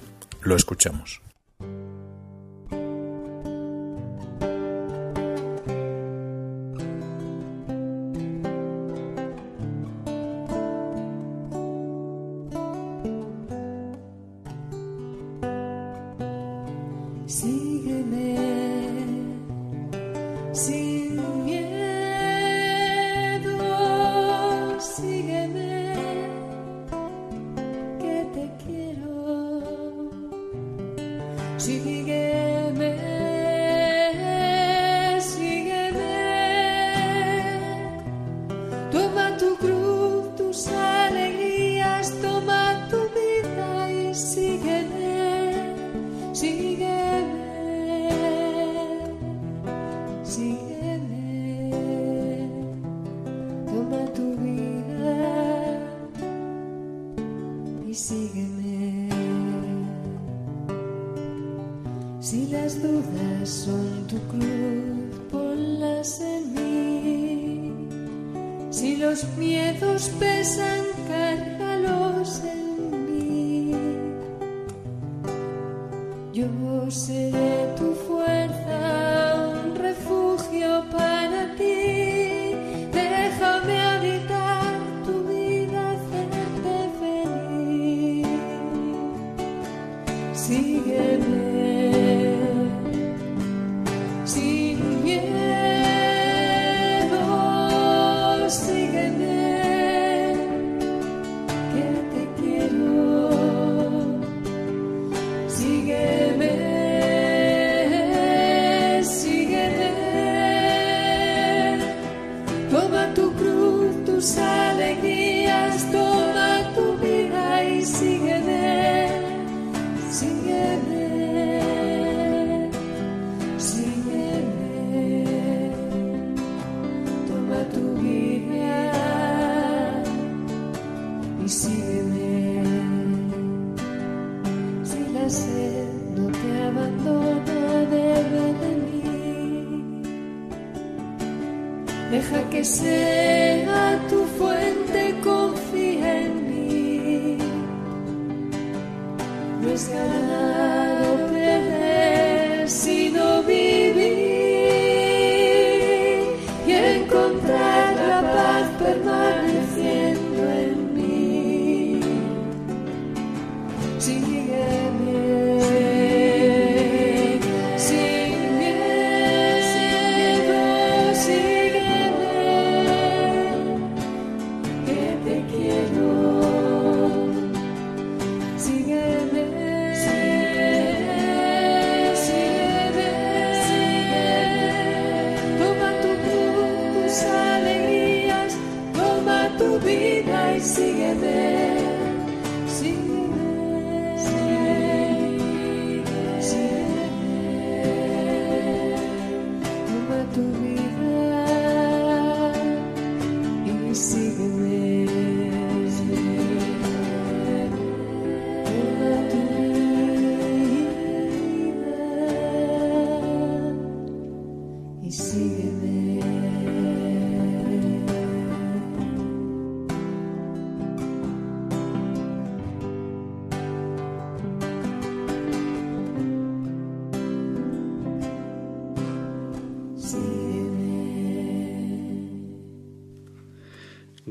[0.41, 1.23] Lo escuchamos.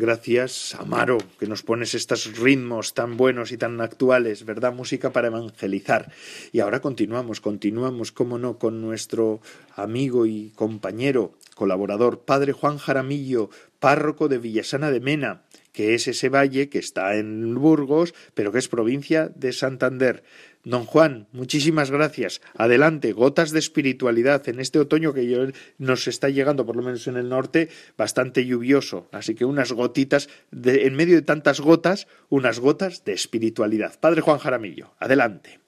[0.01, 4.73] Gracias, Amaro, que nos pones estos ritmos tan buenos y tan actuales, ¿verdad?
[4.73, 6.11] Música para evangelizar.
[6.51, 9.41] Y ahora continuamos, continuamos, cómo no, con nuestro
[9.75, 16.29] amigo y compañero, colaborador, Padre Juan Jaramillo, párroco de Villasana de Mena, que es ese
[16.29, 20.23] valle que está en Burgos, pero que es provincia de Santander.
[20.63, 22.41] Don Juan, muchísimas gracias.
[22.55, 27.17] Adelante, gotas de espiritualidad en este otoño que nos está llegando, por lo menos en
[27.17, 29.07] el norte, bastante lluvioso.
[29.11, 33.99] Así que unas gotitas, de, en medio de tantas gotas, unas gotas de espiritualidad.
[33.99, 35.59] Padre Juan Jaramillo, adelante.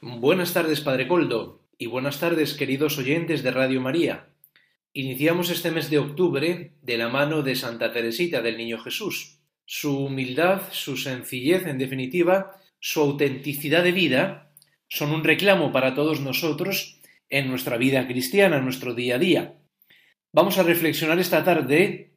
[0.00, 4.30] Buenas tardes, Padre Coldo, y buenas tardes, queridos oyentes de Radio María.
[4.94, 9.38] Iniciamos este mes de octubre de la mano de Santa Teresita del Niño Jesús.
[9.66, 14.52] Su humildad, su sencillez, en definitiva, su autenticidad de vida
[14.88, 19.54] son un reclamo para todos nosotros en nuestra vida cristiana, en nuestro día a día.
[20.32, 22.14] Vamos a reflexionar esta tarde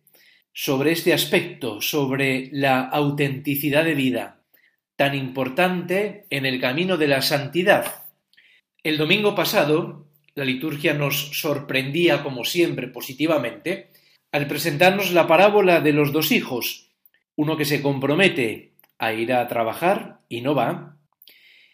[0.54, 4.44] sobre este aspecto, sobre la autenticidad de vida,
[4.96, 8.06] tan importante en el camino de la santidad.
[8.84, 13.90] El domingo pasado, la liturgia nos sorprendía, como siempre, positivamente,
[14.32, 16.90] al presentarnos la parábola de los dos hijos,
[17.36, 18.73] uno que se compromete
[19.06, 20.94] a ir a trabajar y no va,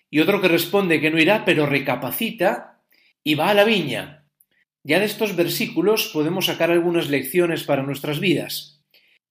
[0.09, 2.79] y otro que responde que no irá, pero recapacita
[3.23, 4.25] y va a la viña.
[4.83, 8.81] Ya de estos versículos podemos sacar algunas lecciones para nuestras vidas.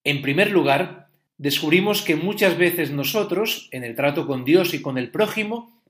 [0.05, 4.99] En primer lugar, descubrimos que muchas veces nosotros, en el trato con Dios y con
[4.99, 5.83] el prójimo,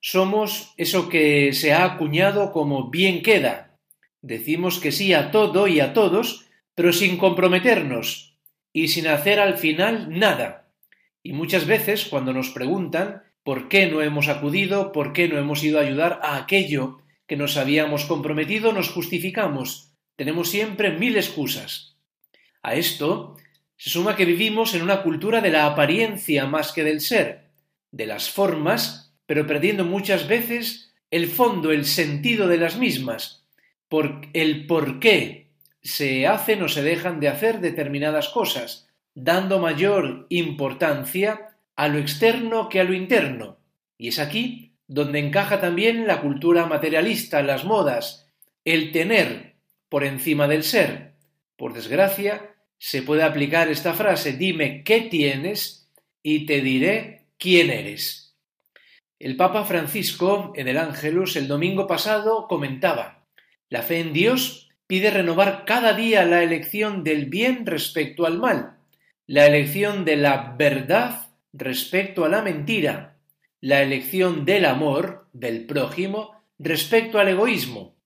[0.00, 3.78] somos eso que se ha acuñado como bien queda.
[4.22, 8.36] Decimos que sí a todo y a todos, pero sin comprometernos
[8.72, 10.65] y sin hacer al final nada.
[11.26, 15.64] Y muchas veces, cuando nos preguntan por qué no hemos acudido, por qué no hemos
[15.64, 19.90] ido a ayudar a aquello que nos habíamos comprometido, nos justificamos.
[20.14, 21.96] Tenemos siempre mil excusas.
[22.62, 23.34] A esto
[23.76, 27.50] se suma que vivimos en una cultura de la apariencia más que del ser,
[27.90, 33.48] de las formas, pero perdiendo muchas veces el fondo, el sentido de las mismas,
[33.88, 35.50] por el por qué
[35.82, 38.85] se hacen o se dejan de hacer determinadas cosas,
[39.16, 43.58] dando mayor importancia a lo externo que a lo interno.
[43.98, 48.28] Y es aquí donde encaja también la cultura materialista, las modas,
[48.64, 49.56] el tener
[49.88, 51.14] por encima del ser.
[51.56, 55.90] Por desgracia, se puede aplicar esta frase, dime qué tienes
[56.22, 58.36] y te diré quién eres.
[59.18, 63.24] El Papa Francisco, en el Ángelus, el domingo pasado, comentaba,
[63.70, 68.75] la fe en Dios pide renovar cada día la elección del bien respecto al mal,
[69.26, 73.16] la elección de la verdad respecto a la mentira,
[73.60, 77.96] la elección del amor, del prójimo, respecto al egoísmo.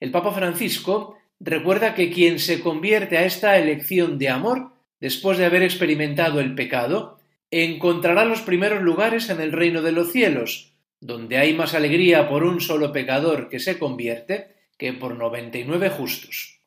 [0.00, 5.44] El Papa Francisco recuerda que quien se convierte a esta elección de amor, después de
[5.44, 7.18] haber experimentado el pecado,
[7.50, 12.44] encontrará los primeros lugares en el reino de los cielos, donde hay más alegría por
[12.44, 16.60] un solo pecador que se convierte que por noventa y nueve justos.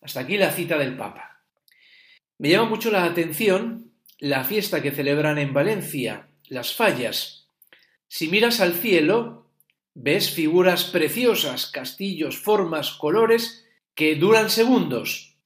[0.00, 1.31] Hasta aquí la cita del Papa.
[2.42, 7.46] Me llama mucho la atención la fiesta que celebran en Valencia, las fallas.
[8.08, 9.46] Si miras al cielo,
[9.94, 15.36] ves figuras preciosas, castillos, formas, colores, que duran segundos.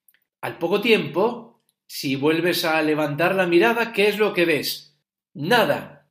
[0.41, 4.97] Al poco tiempo, si vuelves a levantar la mirada, ¿qué es lo que ves?
[5.35, 6.09] Nada.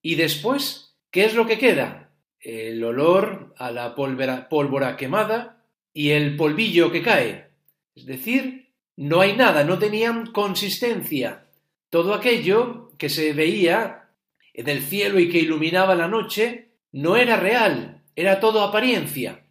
[0.00, 2.10] Y después, ¿qué es lo que queda?
[2.40, 7.50] El olor a la pólvora, quemada y el polvillo que cae.
[7.94, 8.61] Es decir,
[9.02, 11.48] no hay nada, no tenían consistencia.
[11.90, 14.10] Todo aquello que se veía
[14.54, 19.44] en el cielo y que iluminaba la noche no era real, era todo apariencia.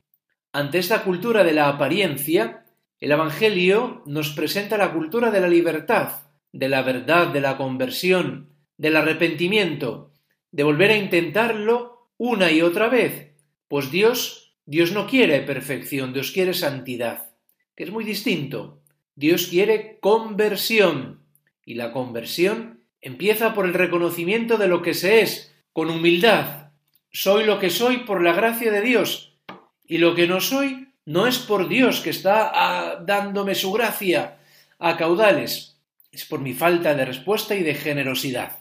[0.54, 2.66] Ante esta cultura de la apariencia,
[2.98, 6.22] el Evangelio nos presenta la cultura de la libertad,
[6.54, 10.14] de la verdad, de la conversión, del arrepentimiento,
[10.52, 13.34] de volver a intentarlo una y otra vez,
[13.68, 17.32] pues Dios, Dios no quiere perfección, Dios quiere santidad,
[17.76, 18.81] que es muy distinto.
[19.15, 21.26] Dios quiere conversión,
[21.65, 26.71] y la conversión empieza por el reconocimiento de lo que se es, con humildad.
[27.12, 29.38] Soy lo que soy por la gracia de Dios,
[29.86, 34.38] y lo que no soy no es por Dios que está ah, dándome su gracia
[34.80, 35.78] a caudales,
[36.12, 38.60] es por mi falta de respuesta y de generosidad.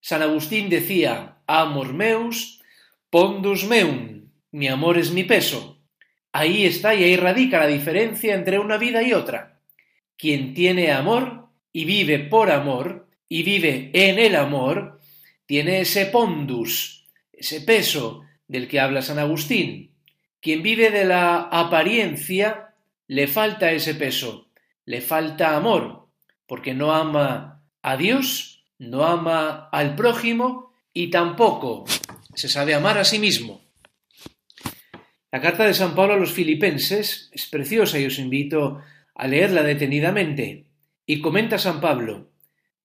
[0.00, 2.60] San Agustín decía, amor meus,
[3.10, 5.78] pondus meum, mi amor es mi peso.
[6.32, 9.53] Ahí está y ahí radica la diferencia entre una vida y otra.
[10.16, 15.00] Quien tiene amor y vive por amor y vive en el amor,
[15.46, 19.94] tiene ese pondus, ese peso del que habla San Agustín.
[20.40, 22.74] Quien vive de la apariencia
[23.06, 24.50] le falta ese peso,
[24.84, 26.08] le falta amor,
[26.46, 31.84] porque no ama a Dios, no ama al prójimo y tampoco
[32.34, 33.62] se sabe amar a sí mismo.
[35.30, 38.80] La carta de San Pablo a los filipenses es preciosa y os invito
[39.14, 40.66] a leerla detenidamente.
[41.06, 42.30] Y comenta San Pablo,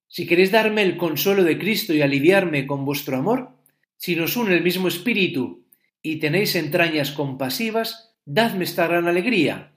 [0.07, 3.51] si queréis darme el consuelo de Cristo y aliviarme con vuestro amor,
[3.95, 5.65] si nos une el mismo espíritu
[6.01, 9.73] y tenéis entrañas compasivas, dadme esta gran alegría.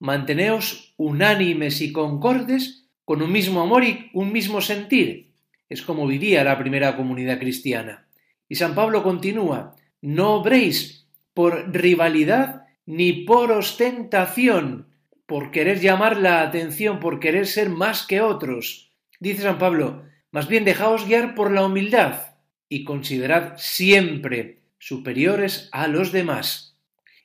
[0.00, 5.32] Manteneos unánimes y concordes con un mismo amor y un mismo sentir.
[5.68, 8.08] Es como vivía la primera comunidad cristiana.
[8.48, 14.88] Y San Pablo continúa, no obréis por rivalidad ni por ostentación,
[15.32, 18.92] por querer llamar la atención, por querer ser más que otros.
[19.18, 22.34] Dice San Pablo, más bien dejaos guiar por la humildad
[22.68, 26.76] y considerad siempre superiores a los demás.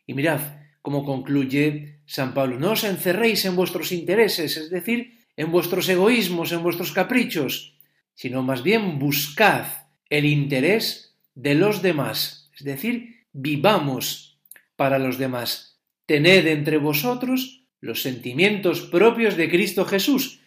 [0.05, 0.39] Y mirad
[0.81, 6.53] cómo concluye San Pablo, no os encerréis en vuestros intereses, es decir, en vuestros egoísmos,
[6.53, 7.77] en vuestros caprichos,
[8.15, 9.65] sino más bien buscad
[10.09, 14.39] el interés de los demás, es decir, vivamos
[14.77, 15.81] para los demás.
[16.05, 20.41] Tened entre vosotros los sentimientos propios de Cristo Jesús.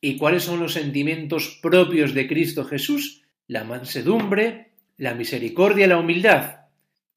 [0.00, 3.22] ¿Y cuáles son los sentimientos propios de Cristo Jesús?
[3.46, 6.66] La mansedumbre, la misericordia y la humildad.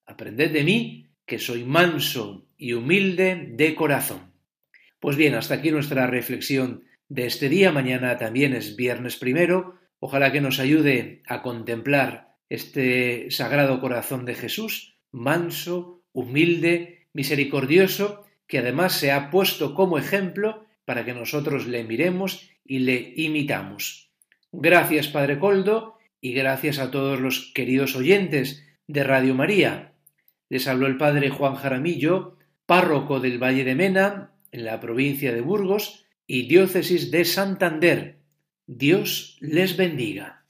[0.05, 4.31] Aprended de mí, que soy manso y humilde de corazón.
[4.99, 7.71] Pues bien, hasta aquí nuestra reflexión de este día.
[7.71, 9.75] Mañana también es viernes primero.
[9.99, 18.59] Ojalá que nos ayude a contemplar este sagrado corazón de Jesús, manso, humilde, misericordioso, que
[18.59, 24.09] además se ha puesto como ejemplo para que nosotros le miremos y le imitamos.
[24.51, 29.93] Gracias, Padre Coldo, y gracias a todos los queridos oyentes de Radio María.
[30.49, 35.41] Les habló el Padre Juan Jaramillo, párroco del Valle de Mena, en la provincia de
[35.41, 38.17] Burgos y diócesis de Santander.
[38.65, 40.45] Dios les bendiga.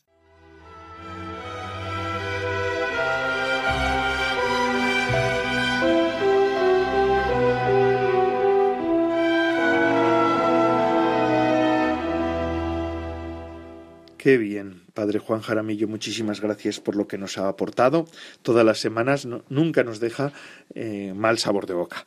[14.28, 18.04] Qué bien, Padre Juan Jaramillo, muchísimas gracias por lo que nos ha aportado.
[18.42, 20.34] Todas las semanas nunca nos deja
[20.76, 22.06] eh, mal sabor de boca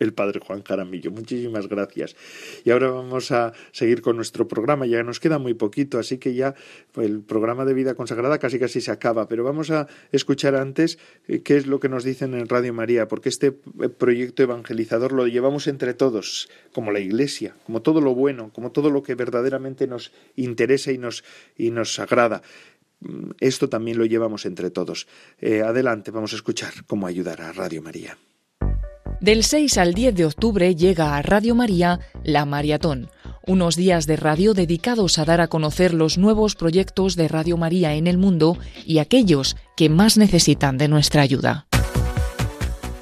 [0.00, 1.10] el padre Juan Jaramillo.
[1.10, 2.16] Muchísimas gracias.
[2.64, 4.86] Y ahora vamos a seguir con nuestro programa.
[4.86, 6.54] Ya nos queda muy poquito, así que ya
[6.96, 9.28] el programa de vida consagrada casi casi se acaba.
[9.28, 13.08] Pero vamos a escuchar antes eh, qué es lo que nos dicen en Radio María,
[13.08, 18.14] porque este eh, proyecto evangelizador lo llevamos entre todos, como la Iglesia, como todo lo
[18.14, 21.24] bueno, como todo lo que verdaderamente nos interesa y nos,
[21.56, 22.42] y nos agrada
[23.00, 25.06] mm, esto también lo llevamos entre todos.
[25.40, 28.16] Eh, adelante, vamos a escuchar cómo ayudar a Radio María.
[29.20, 33.08] Del 6 al 10 de octubre llega a Radio María La Maratón,
[33.46, 37.94] unos días de radio dedicados a dar a conocer los nuevos proyectos de Radio María
[37.94, 41.66] en el mundo y aquellos que más necesitan de nuestra ayuda.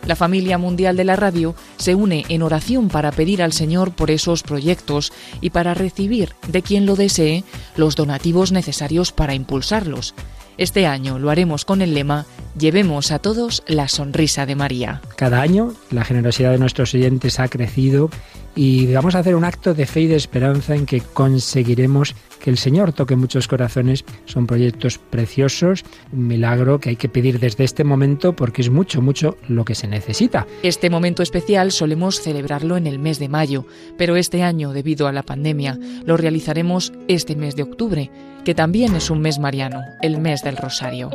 [0.07, 4.11] La familia mundial de la radio se une en oración para pedir al Señor por
[4.11, 7.45] esos proyectos y para recibir de quien lo desee
[7.77, 10.15] los donativos necesarios para impulsarlos.
[10.59, 12.27] Este año lo haremos con el lema
[12.59, 15.01] Llevemos a todos la sonrisa de María.
[15.17, 18.11] Cada año la generosidad de nuestros oyentes ha crecido
[18.55, 22.51] y vamos a hacer un acto de fe y de esperanza en que conseguiremos que
[22.51, 24.05] el Señor toque muchos corazones.
[24.27, 29.01] Son proyectos preciosos, un milagro que hay que pedir desde este momento porque es mucho,
[29.01, 30.47] mucho lo que se necesita.
[30.63, 33.65] Este momento especial solemos celebrarlo en el mes de mayo,
[33.97, 38.11] pero este año, debido a la pandemia, lo realizaremos este mes de octubre,
[38.45, 41.11] que también es un mes mariano, el mes del Rosario.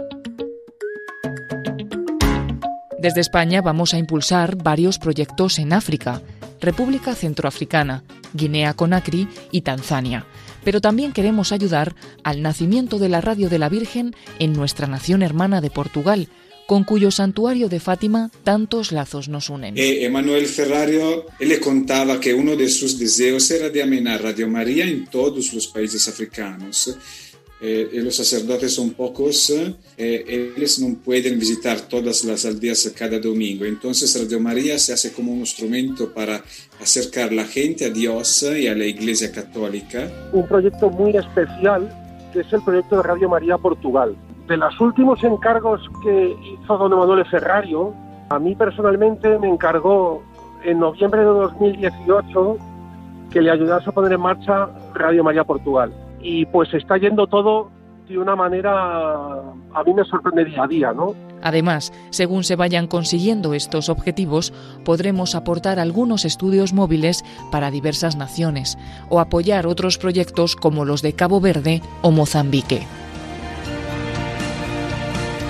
[2.99, 6.21] Desde España vamos a impulsar varios proyectos en África,
[6.61, 8.03] República Centroafricana,
[8.33, 10.25] Guinea Conakry y Tanzania.
[10.63, 15.21] Pero también queremos ayudar al nacimiento de la Radio de la Virgen en nuestra nación
[15.21, 16.27] hermana de Portugal,
[16.67, 19.77] con cuyo santuario de Fátima tantos lazos nos unen.
[19.77, 24.85] Eh, Emanuel Ferrario le contaba que uno de sus deseos era de amenar Radio María
[24.85, 26.97] en todos los países africanos
[27.59, 33.65] eh, los sacerdotes son pocos, eh, ellos no pueden visitar todas las aldeas cada domingo.
[33.65, 36.43] Entonces Radio María se hace como un instrumento para
[36.79, 40.07] acercar la gente a Dios y a la Iglesia Católica.
[40.33, 41.89] Un proyecto muy especial
[42.31, 44.15] que es el proyecto de Radio María Portugal.
[44.47, 47.93] De los últimos encargos que hizo don Emanuele Ferrario,
[48.29, 50.21] a mí personalmente me encargó
[50.63, 52.57] en noviembre de 2018
[53.31, 55.91] que le ayudase a poner en marcha Radio María Portugal
[56.27, 57.71] y pues está yendo todo
[58.09, 61.15] de una manera a mí me sorprende día a día, ¿no?
[61.41, 64.51] Además, según se vayan consiguiendo estos objetivos,
[64.83, 68.77] podremos aportar algunos estudios móviles para diversas naciones
[69.09, 72.81] o apoyar otros proyectos como los de Cabo Verde o Mozambique.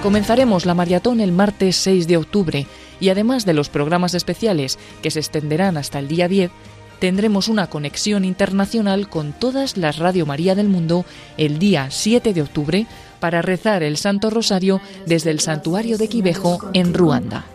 [0.04, 2.68] Comenzaremos la maratón el martes 6 de octubre
[3.00, 6.52] y además de los programas especiales que se extenderán hasta el día 10,
[7.00, 11.06] tendremos una conexión internacional con todas las Radio María del mundo
[11.38, 12.88] el día 7 de octubre
[13.20, 17.46] para rezar el Santo Rosario desde el santuario de Quivejo en Ruanda.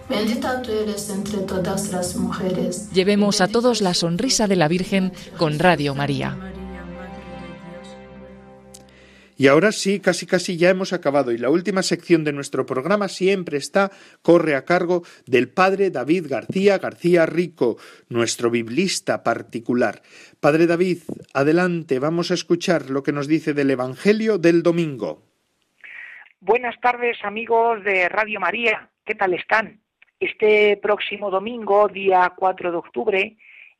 [2.92, 6.51] Llevemos a todos la sonrisa de la Virgen con Radio María.
[9.42, 13.08] Y ahora sí, casi casi ya hemos acabado y la última sección de nuestro programa
[13.08, 13.90] siempre está,
[14.22, 17.76] corre a cargo del padre David García García Rico,
[18.08, 20.02] nuestro biblista particular.
[20.38, 20.98] Padre David,
[21.34, 25.24] adelante, vamos a escuchar lo que nos dice del Evangelio del domingo.
[26.38, 29.80] Buenas tardes amigos de Radio María, ¿qué tal están?
[30.20, 33.36] Este próximo domingo, día 4 de octubre,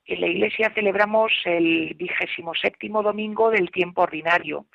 [0.06, 4.66] en la Iglesia celebramos el vigésimo séptimo domingo del tiempo ordinario.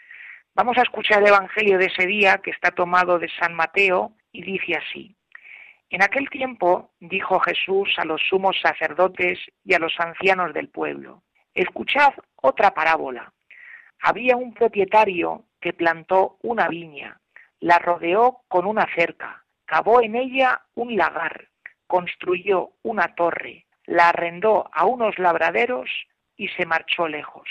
[0.58, 4.42] Vamos a escuchar el Evangelio de ese día que está tomado de San Mateo y
[4.42, 5.16] dice así.
[5.92, 11.22] En aquel tiempo dijo Jesús a los sumos sacerdotes y a los ancianos del pueblo,
[11.54, 13.32] escuchad otra parábola.
[14.02, 17.22] Había un propietario que plantó una viña
[17.60, 21.50] la rodeó con una cerca, cavó en ella un lagar,
[21.86, 25.90] construyó una torre, la arrendó a unos labraderos
[26.36, 27.48] y se marchó lejos.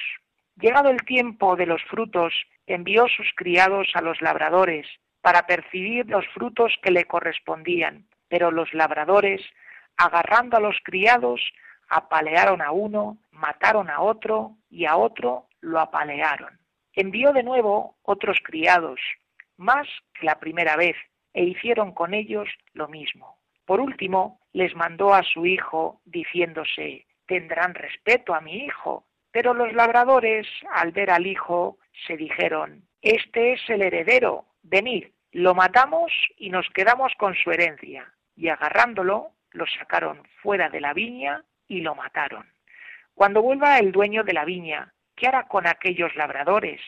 [0.57, 2.33] Llegado el tiempo de los frutos,
[2.67, 4.87] envió sus criados a los labradores
[5.21, 9.43] para percibir los frutos que le correspondían, pero los labradores,
[9.97, 11.41] agarrando a los criados,
[11.89, 16.59] apalearon a uno, mataron a otro y a otro lo apalearon.
[16.95, 19.01] Envió de nuevo otros criados,
[19.57, 20.97] más que la primera vez,
[21.35, 23.39] e hicieron con ellos lo mismo.
[23.67, 29.05] Por último, les mandó a su hijo, diciéndose, tendrán respeto a mi hijo.
[29.37, 31.77] Pero los labradores, al ver al hijo,
[32.07, 38.11] se dijeron, este es el heredero, venid, lo matamos y nos quedamos con su herencia.
[38.35, 42.51] Y agarrándolo, lo sacaron fuera de la viña y lo mataron.
[43.13, 46.81] Cuando vuelva el dueño de la viña, ¿qué hará con aquellos labradores?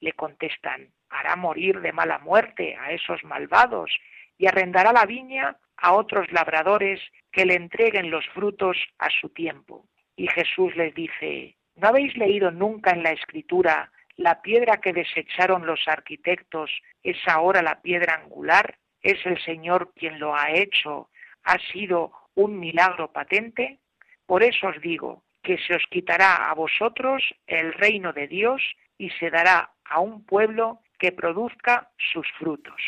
[0.00, 3.90] Le contestan, hará morir de mala muerte a esos malvados
[4.36, 7.00] y arrendará la viña a otros labradores
[7.32, 9.86] que le entreguen los frutos a su tiempo.
[10.14, 15.66] Y Jesús les dice, ¿no habéis leído nunca en la escritura la piedra que desecharon
[15.66, 16.70] los arquitectos
[17.02, 18.78] es ahora la piedra angular?
[19.02, 21.10] ¿Es el Señor quien lo ha hecho?
[21.44, 23.78] ¿Ha sido un milagro patente?
[24.24, 28.62] Por eso os digo que se os quitará a vosotros el reino de Dios
[28.98, 32.80] y se dará a un pueblo que produzca sus frutos.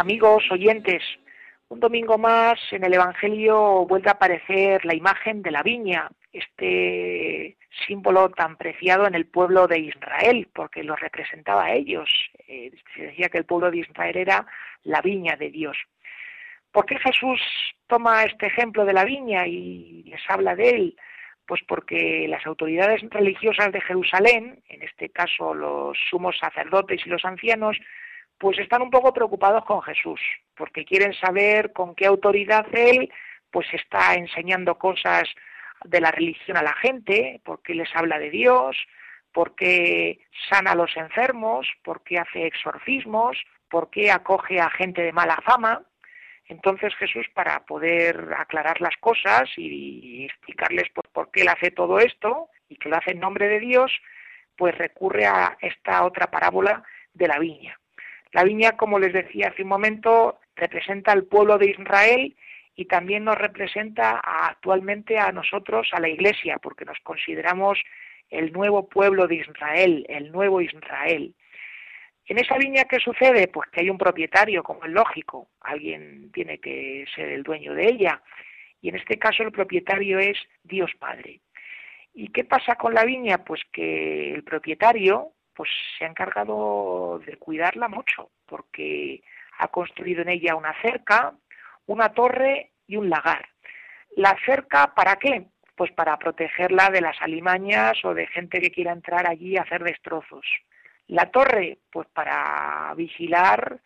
[0.00, 1.02] Amigos oyentes,
[1.68, 7.58] un domingo más en el Evangelio vuelve a aparecer la imagen de la viña, este
[7.86, 12.08] símbolo tan preciado en el pueblo de Israel, porque lo representaba a ellos.
[12.48, 14.46] Eh, se decía que el pueblo de Israel era
[14.84, 15.76] la viña de Dios.
[16.72, 17.38] ¿Por qué Jesús
[17.86, 20.96] toma este ejemplo de la viña y les habla de él?
[21.44, 27.26] Pues porque las autoridades religiosas de Jerusalén, en este caso los sumos sacerdotes y los
[27.26, 27.76] ancianos,
[28.40, 30.18] pues están un poco preocupados con Jesús,
[30.56, 33.12] porque quieren saber con qué autoridad él
[33.50, 35.24] pues está enseñando cosas
[35.84, 38.78] de la religión a la gente, porque les habla de Dios,
[39.30, 43.36] porque sana a los enfermos, porque hace exorcismos,
[43.68, 45.82] porque acoge a gente de mala fama.
[46.46, 52.48] Entonces Jesús, para poder aclarar las cosas y explicarles por, qué él hace todo esto
[52.70, 53.92] y que lo hace en nombre de Dios,
[54.56, 56.82] pues recurre a esta otra parábola
[57.12, 57.79] de la viña.
[58.32, 62.36] La viña, como les decía hace un momento, representa al pueblo de Israel
[62.76, 67.78] y también nos representa actualmente a nosotros, a la Iglesia, porque nos consideramos
[68.28, 71.34] el nuevo pueblo de Israel, el nuevo Israel.
[72.26, 73.48] En esa viña, ¿qué sucede?
[73.48, 77.86] Pues que hay un propietario, como es lógico, alguien tiene que ser el dueño de
[77.86, 78.22] ella,
[78.80, 81.40] y en este caso el propietario es Dios Padre.
[82.14, 83.38] ¿Y qué pasa con la viña?
[83.44, 89.22] Pues que el propietario pues se ha encargado de cuidarla mucho, porque
[89.58, 91.34] ha construido en ella una cerca,
[91.84, 93.46] una torre y un lagar.
[94.16, 95.48] La cerca, ¿para qué?
[95.76, 99.84] Pues para protegerla de las alimañas o de gente que quiera entrar allí a hacer
[99.84, 100.46] destrozos.
[101.08, 103.80] La torre, pues para vigilar,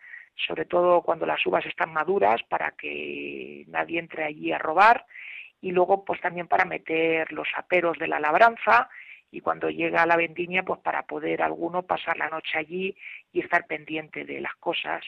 [0.47, 5.05] sobre todo cuando las uvas están maduras, para que nadie entre allí a robar.
[5.59, 8.89] Y luego, pues también para meter los aperos de la labranza
[9.31, 12.95] y cuando llega la vendimia, pues para poder alguno pasar la noche allí
[13.31, 15.03] y estar pendiente de las cosas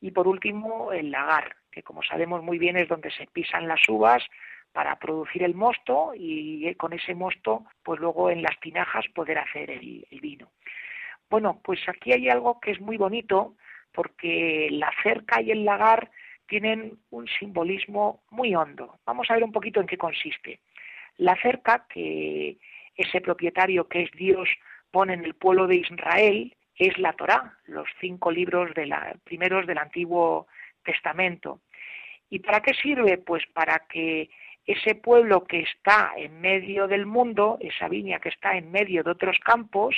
[0.00, 3.86] y por último, el lagar, que como sabemos muy bien es donde se pisan las
[3.88, 4.24] uvas
[4.72, 9.70] para producir el mosto y con ese mosto, pues luego en las tinajas poder hacer
[9.70, 10.50] el, vino.
[11.28, 13.56] Bueno, pues aquí hay algo que es muy bonito
[13.92, 16.10] porque la cerca y el lagar
[16.46, 18.98] tienen un simbolismo muy hondo.
[19.04, 20.60] Vamos a ver un poquito en qué consiste.
[21.18, 22.56] La cerca que
[23.02, 24.48] ese propietario que es Dios
[24.90, 29.66] pone en el pueblo de Israel es la Torá, los cinco libros de la, primeros
[29.66, 30.46] del Antiguo
[30.82, 31.60] Testamento.
[32.30, 33.18] ¿Y para qué sirve?
[33.18, 34.30] Pues para que
[34.66, 39.10] ese pueblo que está en medio del mundo, esa viña que está en medio de
[39.10, 39.94] otros campos,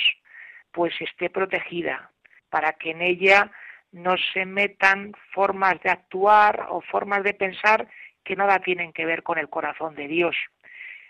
[0.71, 2.11] pues esté protegida,
[2.49, 3.51] para que en ella
[3.91, 7.87] no se metan formas de actuar o formas de pensar
[8.23, 10.35] que nada tienen que ver con el corazón de Dios.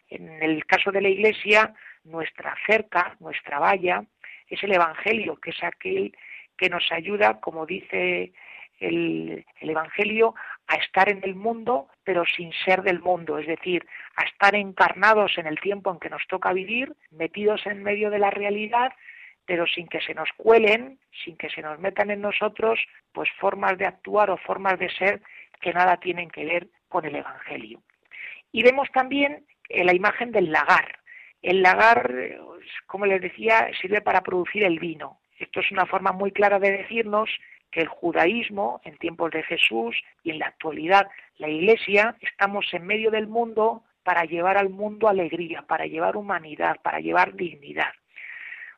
[0.09, 1.73] En el caso de la Iglesia,
[2.03, 4.03] nuestra cerca, nuestra valla,
[4.47, 6.15] es el Evangelio, que es aquel
[6.57, 8.33] que nos ayuda, como dice
[8.79, 10.35] el, el, Evangelio,
[10.67, 13.85] a estar en el mundo, pero sin ser del mundo, es decir,
[14.15, 18.19] a estar encarnados en el tiempo en que nos toca vivir, metidos en medio de
[18.19, 18.91] la realidad,
[19.45, 22.79] pero sin que se nos cuelen, sin que se nos metan en nosotros,
[23.11, 25.21] pues formas de actuar o formas de ser
[25.59, 27.81] que nada tienen que ver con el Evangelio.
[28.51, 30.99] Y vemos también la imagen del lagar.
[31.41, 32.13] El lagar,
[32.85, 35.19] como les decía, sirve para producir el vino.
[35.37, 37.29] Esto es una forma muy clara de decirnos
[37.71, 41.07] que el judaísmo, en tiempos de Jesús y en la actualidad
[41.37, 46.77] la Iglesia, estamos en medio del mundo para llevar al mundo alegría, para llevar humanidad,
[46.81, 47.91] para llevar dignidad.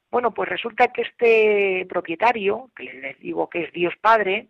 [0.10, 4.48] Bueno, pues resulta que este propietario, que les digo que es Dios Padre,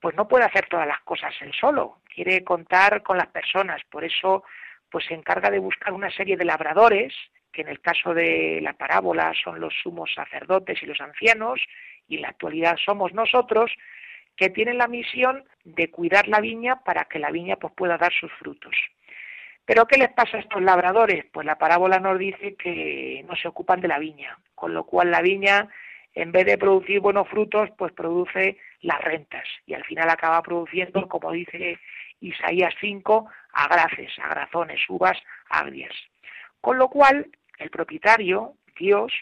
[0.00, 4.04] pues no puede hacer todas las cosas él solo, quiere contar con las personas, por
[4.04, 4.42] eso
[4.90, 7.14] pues se encarga de buscar una serie de labradores,
[7.52, 11.60] que en el caso de la parábola son los sumos sacerdotes y los ancianos,
[12.08, 13.72] y en la actualidad somos nosotros,
[14.36, 18.12] que tienen la misión de cuidar la viña para que la viña pues, pueda dar
[18.12, 18.74] sus frutos.
[19.64, 21.24] Pero ¿qué les pasa a estos labradores?
[21.32, 25.10] Pues la parábola nos dice que no se ocupan de la viña, con lo cual
[25.10, 25.68] la viña,
[26.14, 31.08] en vez de producir buenos frutos, pues produce las rentas y al final acaba produciendo,
[31.08, 31.80] como dice
[32.20, 35.94] Isaías 5, agraces, agrazones, uvas agrias.
[36.60, 39.12] Con lo cual, el propietario, Dios,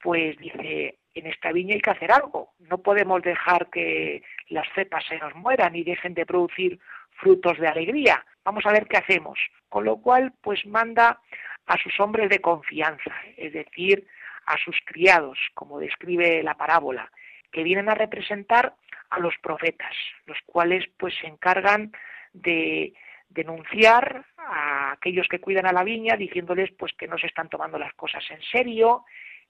[0.00, 2.54] pues dice, en esta viña hay que hacer algo.
[2.58, 6.80] No podemos dejar que las cepas se nos mueran y dejen de producir
[7.16, 8.24] frutos de alegría.
[8.42, 9.38] Vamos a ver qué hacemos.
[9.68, 11.20] Con lo cual, pues manda
[11.66, 14.06] a sus hombres de confianza, es decir,
[14.46, 17.10] a sus criados, como describe la parábola,
[17.50, 18.74] que vienen a representar
[19.10, 19.94] a los profetas,
[20.26, 21.92] los cuales pues se encargan
[22.32, 22.94] de
[23.28, 27.78] denunciar a aquellos que cuidan a la viña, diciéndoles pues que no se están tomando
[27.78, 29.04] las cosas en serio,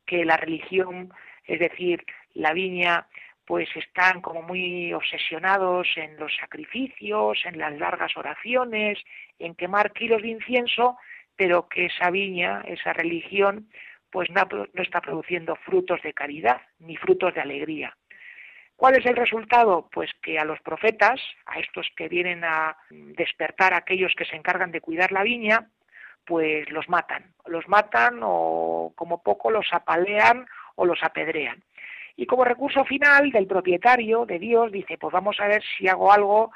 [0.07, 1.13] que la religión,
[1.45, 2.05] es decir,
[2.35, 3.07] la viña
[3.47, 8.99] pues están como muy obsesionados en los sacrificios, en las largas oraciones,
[9.39, 10.97] en quemar kilos de incienso,
[11.37, 13.69] pero que esa viña, esa religión,
[14.11, 17.97] pues no, está produciendo frutos de caridad ni frutos de alegría.
[18.77, 19.89] ¿Cuál es el resultado?
[19.93, 24.37] Pues que a los profetas, a estos que vienen a despertar a aquellos que se
[24.37, 25.69] encargan de cuidar la viña,
[26.25, 27.33] pues los matan.
[27.47, 31.63] Los matan o como poco los apalean o los apedrean.
[32.17, 36.13] Y como recurso final del propietario, de Dios, dice, pues vamos a ver si hago
[36.13, 36.53] algo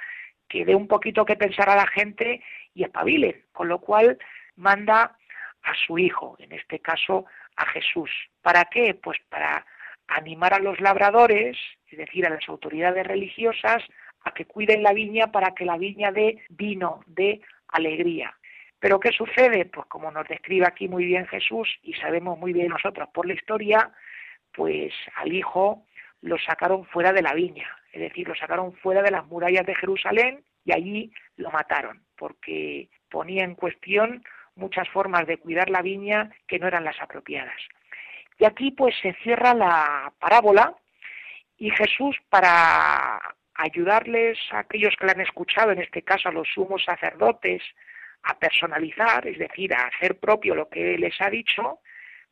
[0.48, 2.42] que dé un poquito que pensar a la gente
[2.74, 3.44] y espabile.
[3.52, 4.18] Con lo cual
[4.56, 5.16] manda
[5.62, 8.10] a su hijo, en este caso a Jesús.
[8.42, 8.94] ¿Para qué?
[8.94, 9.64] Pues para
[10.08, 11.56] animar a los labradores,
[11.88, 13.82] es decir, a las autoridades religiosas,
[14.24, 18.34] a que cuiden la viña para que la viña dé vino, dé alegría.
[18.80, 19.66] Pero ¿qué sucede?
[19.66, 23.34] Pues como nos describe aquí muy bien Jesús y sabemos muy bien nosotros por la
[23.34, 23.90] historia,
[24.52, 25.84] pues al hijo
[26.20, 29.74] lo sacaron fuera de la viña, es decir, lo sacaron fuera de las murallas de
[29.74, 34.22] Jerusalén y allí lo mataron, porque ponía en cuestión
[34.54, 37.60] muchas formas de cuidar la viña que no eran las apropiadas.
[38.38, 40.74] Y aquí pues se cierra la parábola
[41.56, 43.20] y Jesús para
[43.54, 47.62] ayudarles a aquellos que la han escuchado, en este caso a los sumos sacerdotes,
[48.22, 51.80] a personalizar, es decir, a hacer propio lo que les ha dicho,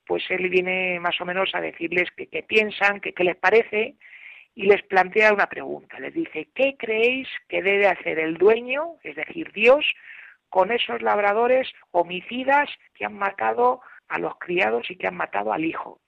[0.04, 3.96] pues él viene más o menos a decirles qué piensan, qué les parece,
[4.57, 6.00] y les plantea una pregunta.
[6.00, 9.84] Les dice, ¿qué creéis que debe hacer el dueño, es decir, Dios,
[10.48, 15.64] con esos labradores homicidas que han matado a los criados y que han matado al
[15.64, 16.00] hijo?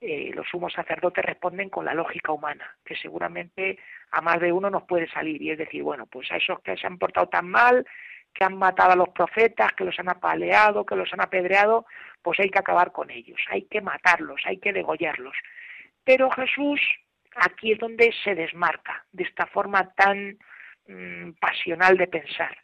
[0.00, 3.78] Eh, los sumos sacerdotes responden con la lógica humana, que seguramente
[4.12, 6.76] a más de uno nos puede salir, y es decir, bueno, pues a esos que
[6.76, 7.84] se han portado tan mal,
[8.32, 11.84] que han matado a los profetas, que los han apaleado, que los han apedreado,
[12.22, 15.34] pues hay que acabar con ellos, hay que matarlos, hay que degollarlos.
[16.04, 16.80] Pero Jesús
[17.34, 20.38] aquí es donde se desmarca de esta forma tan
[20.86, 22.56] mm, pasional de pensar,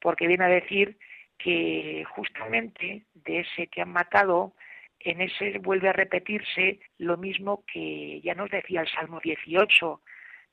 [0.00, 0.96] porque viene a decir
[1.38, 4.54] que justamente de ese que han matado,
[5.00, 10.00] en ese vuelve a repetirse lo mismo que ya nos decía el Salmo 18,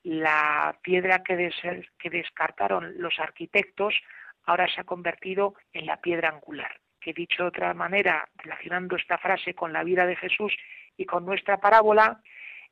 [0.04, 1.50] la piedra que,
[1.98, 3.94] que descartaron los arquitectos
[4.44, 6.80] ahora se ha convertido en la piedra angular.
[7.00, 10.54] Que dicho de otra manera, relacionando esta frase con la vida de Jesús
[10.96, 12.20] y con nuestra parábola,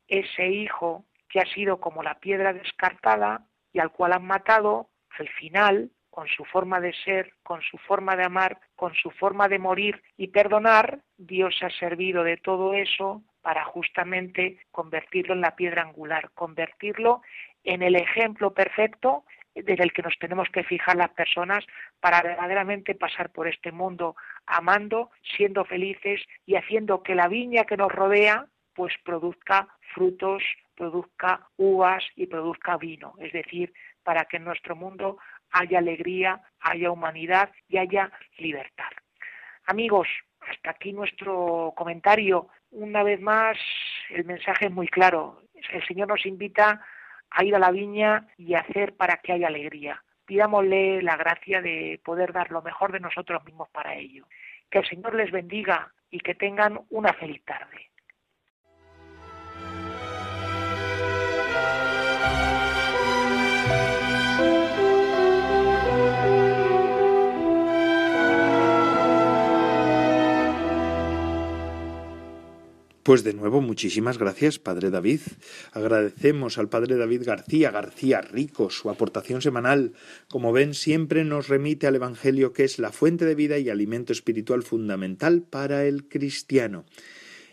[0.07, 5.27] ese hijo que ha sido como la piedra descartada y al cual han matado, al
[5.29, 9.57] final, con su forma de ser, con su forma de amar, con su forma de
[9.57, 15.55] morir y perdonar, Dios se ha servido de todo eso para justamente convertirlo en la
[15.55, 17.23] piedra angular, convertirlo
[17.63, 21.65] en el ejemplo perfecto en el que nos tenemos que fijar las personas
[21.99, 27.77] para verdaderamente pasar por este mundo amando, siendo felices y haciendo que la viña que
[27.77, 28.45] nos rodea
[28.75, 30.43] pues produzca frutos,
[30.75, 35.17] produzca uvas y produzca vino, es decir, para que en nuestro mundo
[35.53, 38.91] haya alegría, haya humanidad y haya libertad.
[39.65, 40.07] Amigos,
[40.41, 42.49] hasta aquí nuestro comentario.
[42.71, 43.57] Una vez más,
[44.09, 45.43] el mensaje es muy claro.
[45.71, 46.81] El Señor nos invita
[47.29, 50.03] a ir a la viña y hacer para que haya alegría.
[50.25, 54.27] Pidámosle la gracia de poder dar lo mejor de nosotros mismos para ello.
[54.69, 57.89] Que el Señor les bendiga y que tengan una feliz tarde.
[73.03, 75.19] Pues de nuevo, muchísimas gracias, Padre David.
[75.73, 79.91] Agradecemos al Padre David García, García Rico, su aportación semanal.
[80.29, 84.13] Como ven, siempre nos remite al Evangelio que es la fuente de vida y alimento
[84.13, 86.85] espiritual fundamental para el cristiano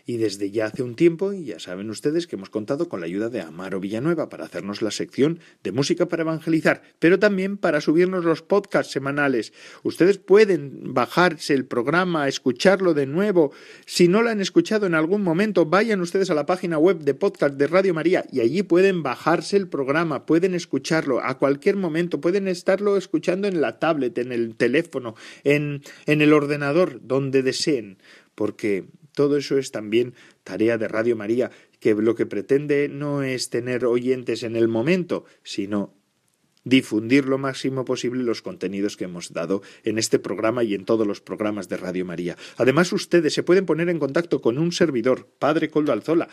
[0.05, 3.05] y desde ya hace un tiempo, y ya saben ustedes que hemos contado con la
[3.05, 7.81] ayuda de Amaro Villanueva para hacernos la sección de música para evangelizar, pero también para
[7.81, 9.53] subirnos los podcasts semanales.
[9.83, 13.51] Ustedes pueden bajarse el programa, escucharlo de nuevo.
[13.85, 17.13] Si no lo han escuchado en algún momento, vayan ustedes a la página web de
[17.13, 22.21] podcast de Radio María y allí pueden bajarse el programa, pueden escucharlo a cualquier momento,
[22.21, 27.97] pueden estarlo escuchando en la tablet, en el teléfono, en, en el ordenador, donde deseen,
[28.35, 33.49] porque todo eso es también tarea de Radio María, que lo que pretende no es
[33.49, 35.93] tener oyentes en el momento, sino
[36.63, 41.07] difundir lo máximo posible los contenidos que hemos dado en este programa y en todos
[41.07, 42.37] los programas de Radio María.
[42.57, 46.29] Además, ustedes se pueden poner en contacto con un servidor, Padre Coldo Alzola,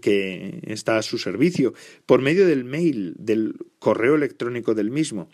[0.00, 1.74] que está a su servicio,
[2.06, 5.28] por medio del mail, del correo electrónico del mismo,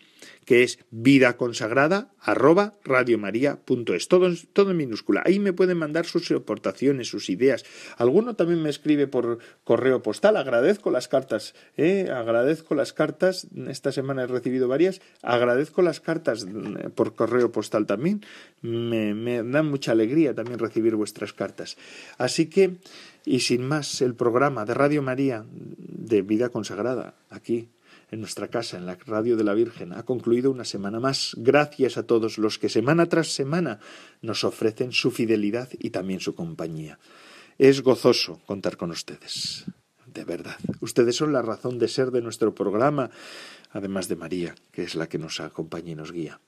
[0.44, 5.22] que es vida consagrada arroba radiomaria.es, todo, todo en minúscula.
[5.26, 7.64] Ahí me pueden mandar sus aportaciones, sus ideas.
[7.96, 10.36] Alguno también me escribe por correo postal.
[10.36, 12.10] Agradezco las cartas, ¿eh?
[12.10, 13.46] agradezco las cartas.
[13.68, 15.00] Esta semana he recibido varias.
[15.22, 18.24] Agradezco las cartas mm, por correo postal también.
[18.62, 21.76] Me, me dan mucha alegría también recibir vuestras cartas.
[22.18, 22.76] Así que,
[23.24, 27.68] y sin más, el programa de Radio María de Vida Consagrada, aquí
[28.10, 31.34] en nuestra casa, en la Radio de la Virgen, ha concluido una semana más.
[31.36, 33.80] Gracias a todos los que semana tras semana
[34.22, 36.98] nos ofrecen su fidelidad y también su compañía.
[37.58, 39.64] Es gozoso contar con ustedes.
[40.06, 40.56] De verdad.
[40.80, 43.10] Ustedes son la razón de ser de nuestro programa,
[43.72, 46.40] además de María, que es la que nos acompaña y nos guía.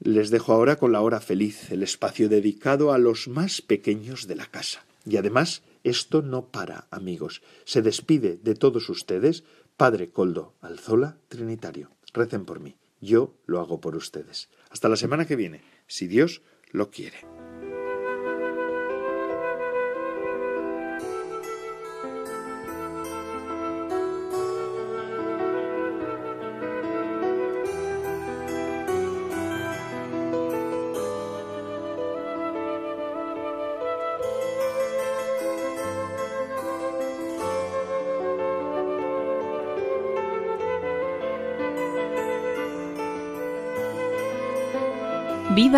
[0.00, 4.36] Les dejo ahora con la hora feliz, el espacio dedicado a los más pequeños de
[4.36, 4.84] la casa.
[5.04, 7.42] Y además, esto no para, amigos.
[7.64, 9.44] Se despide de todos ustedes
[9.78, 11.92] Padre Coldo Alzola Trinitario.
[12.12, 12.74] Recen por mí.
[13.00, 14.48] Yo lo hago por ustedes.
[14.70, 17.18] Hasta la semana que viene, si Dios lo quiere.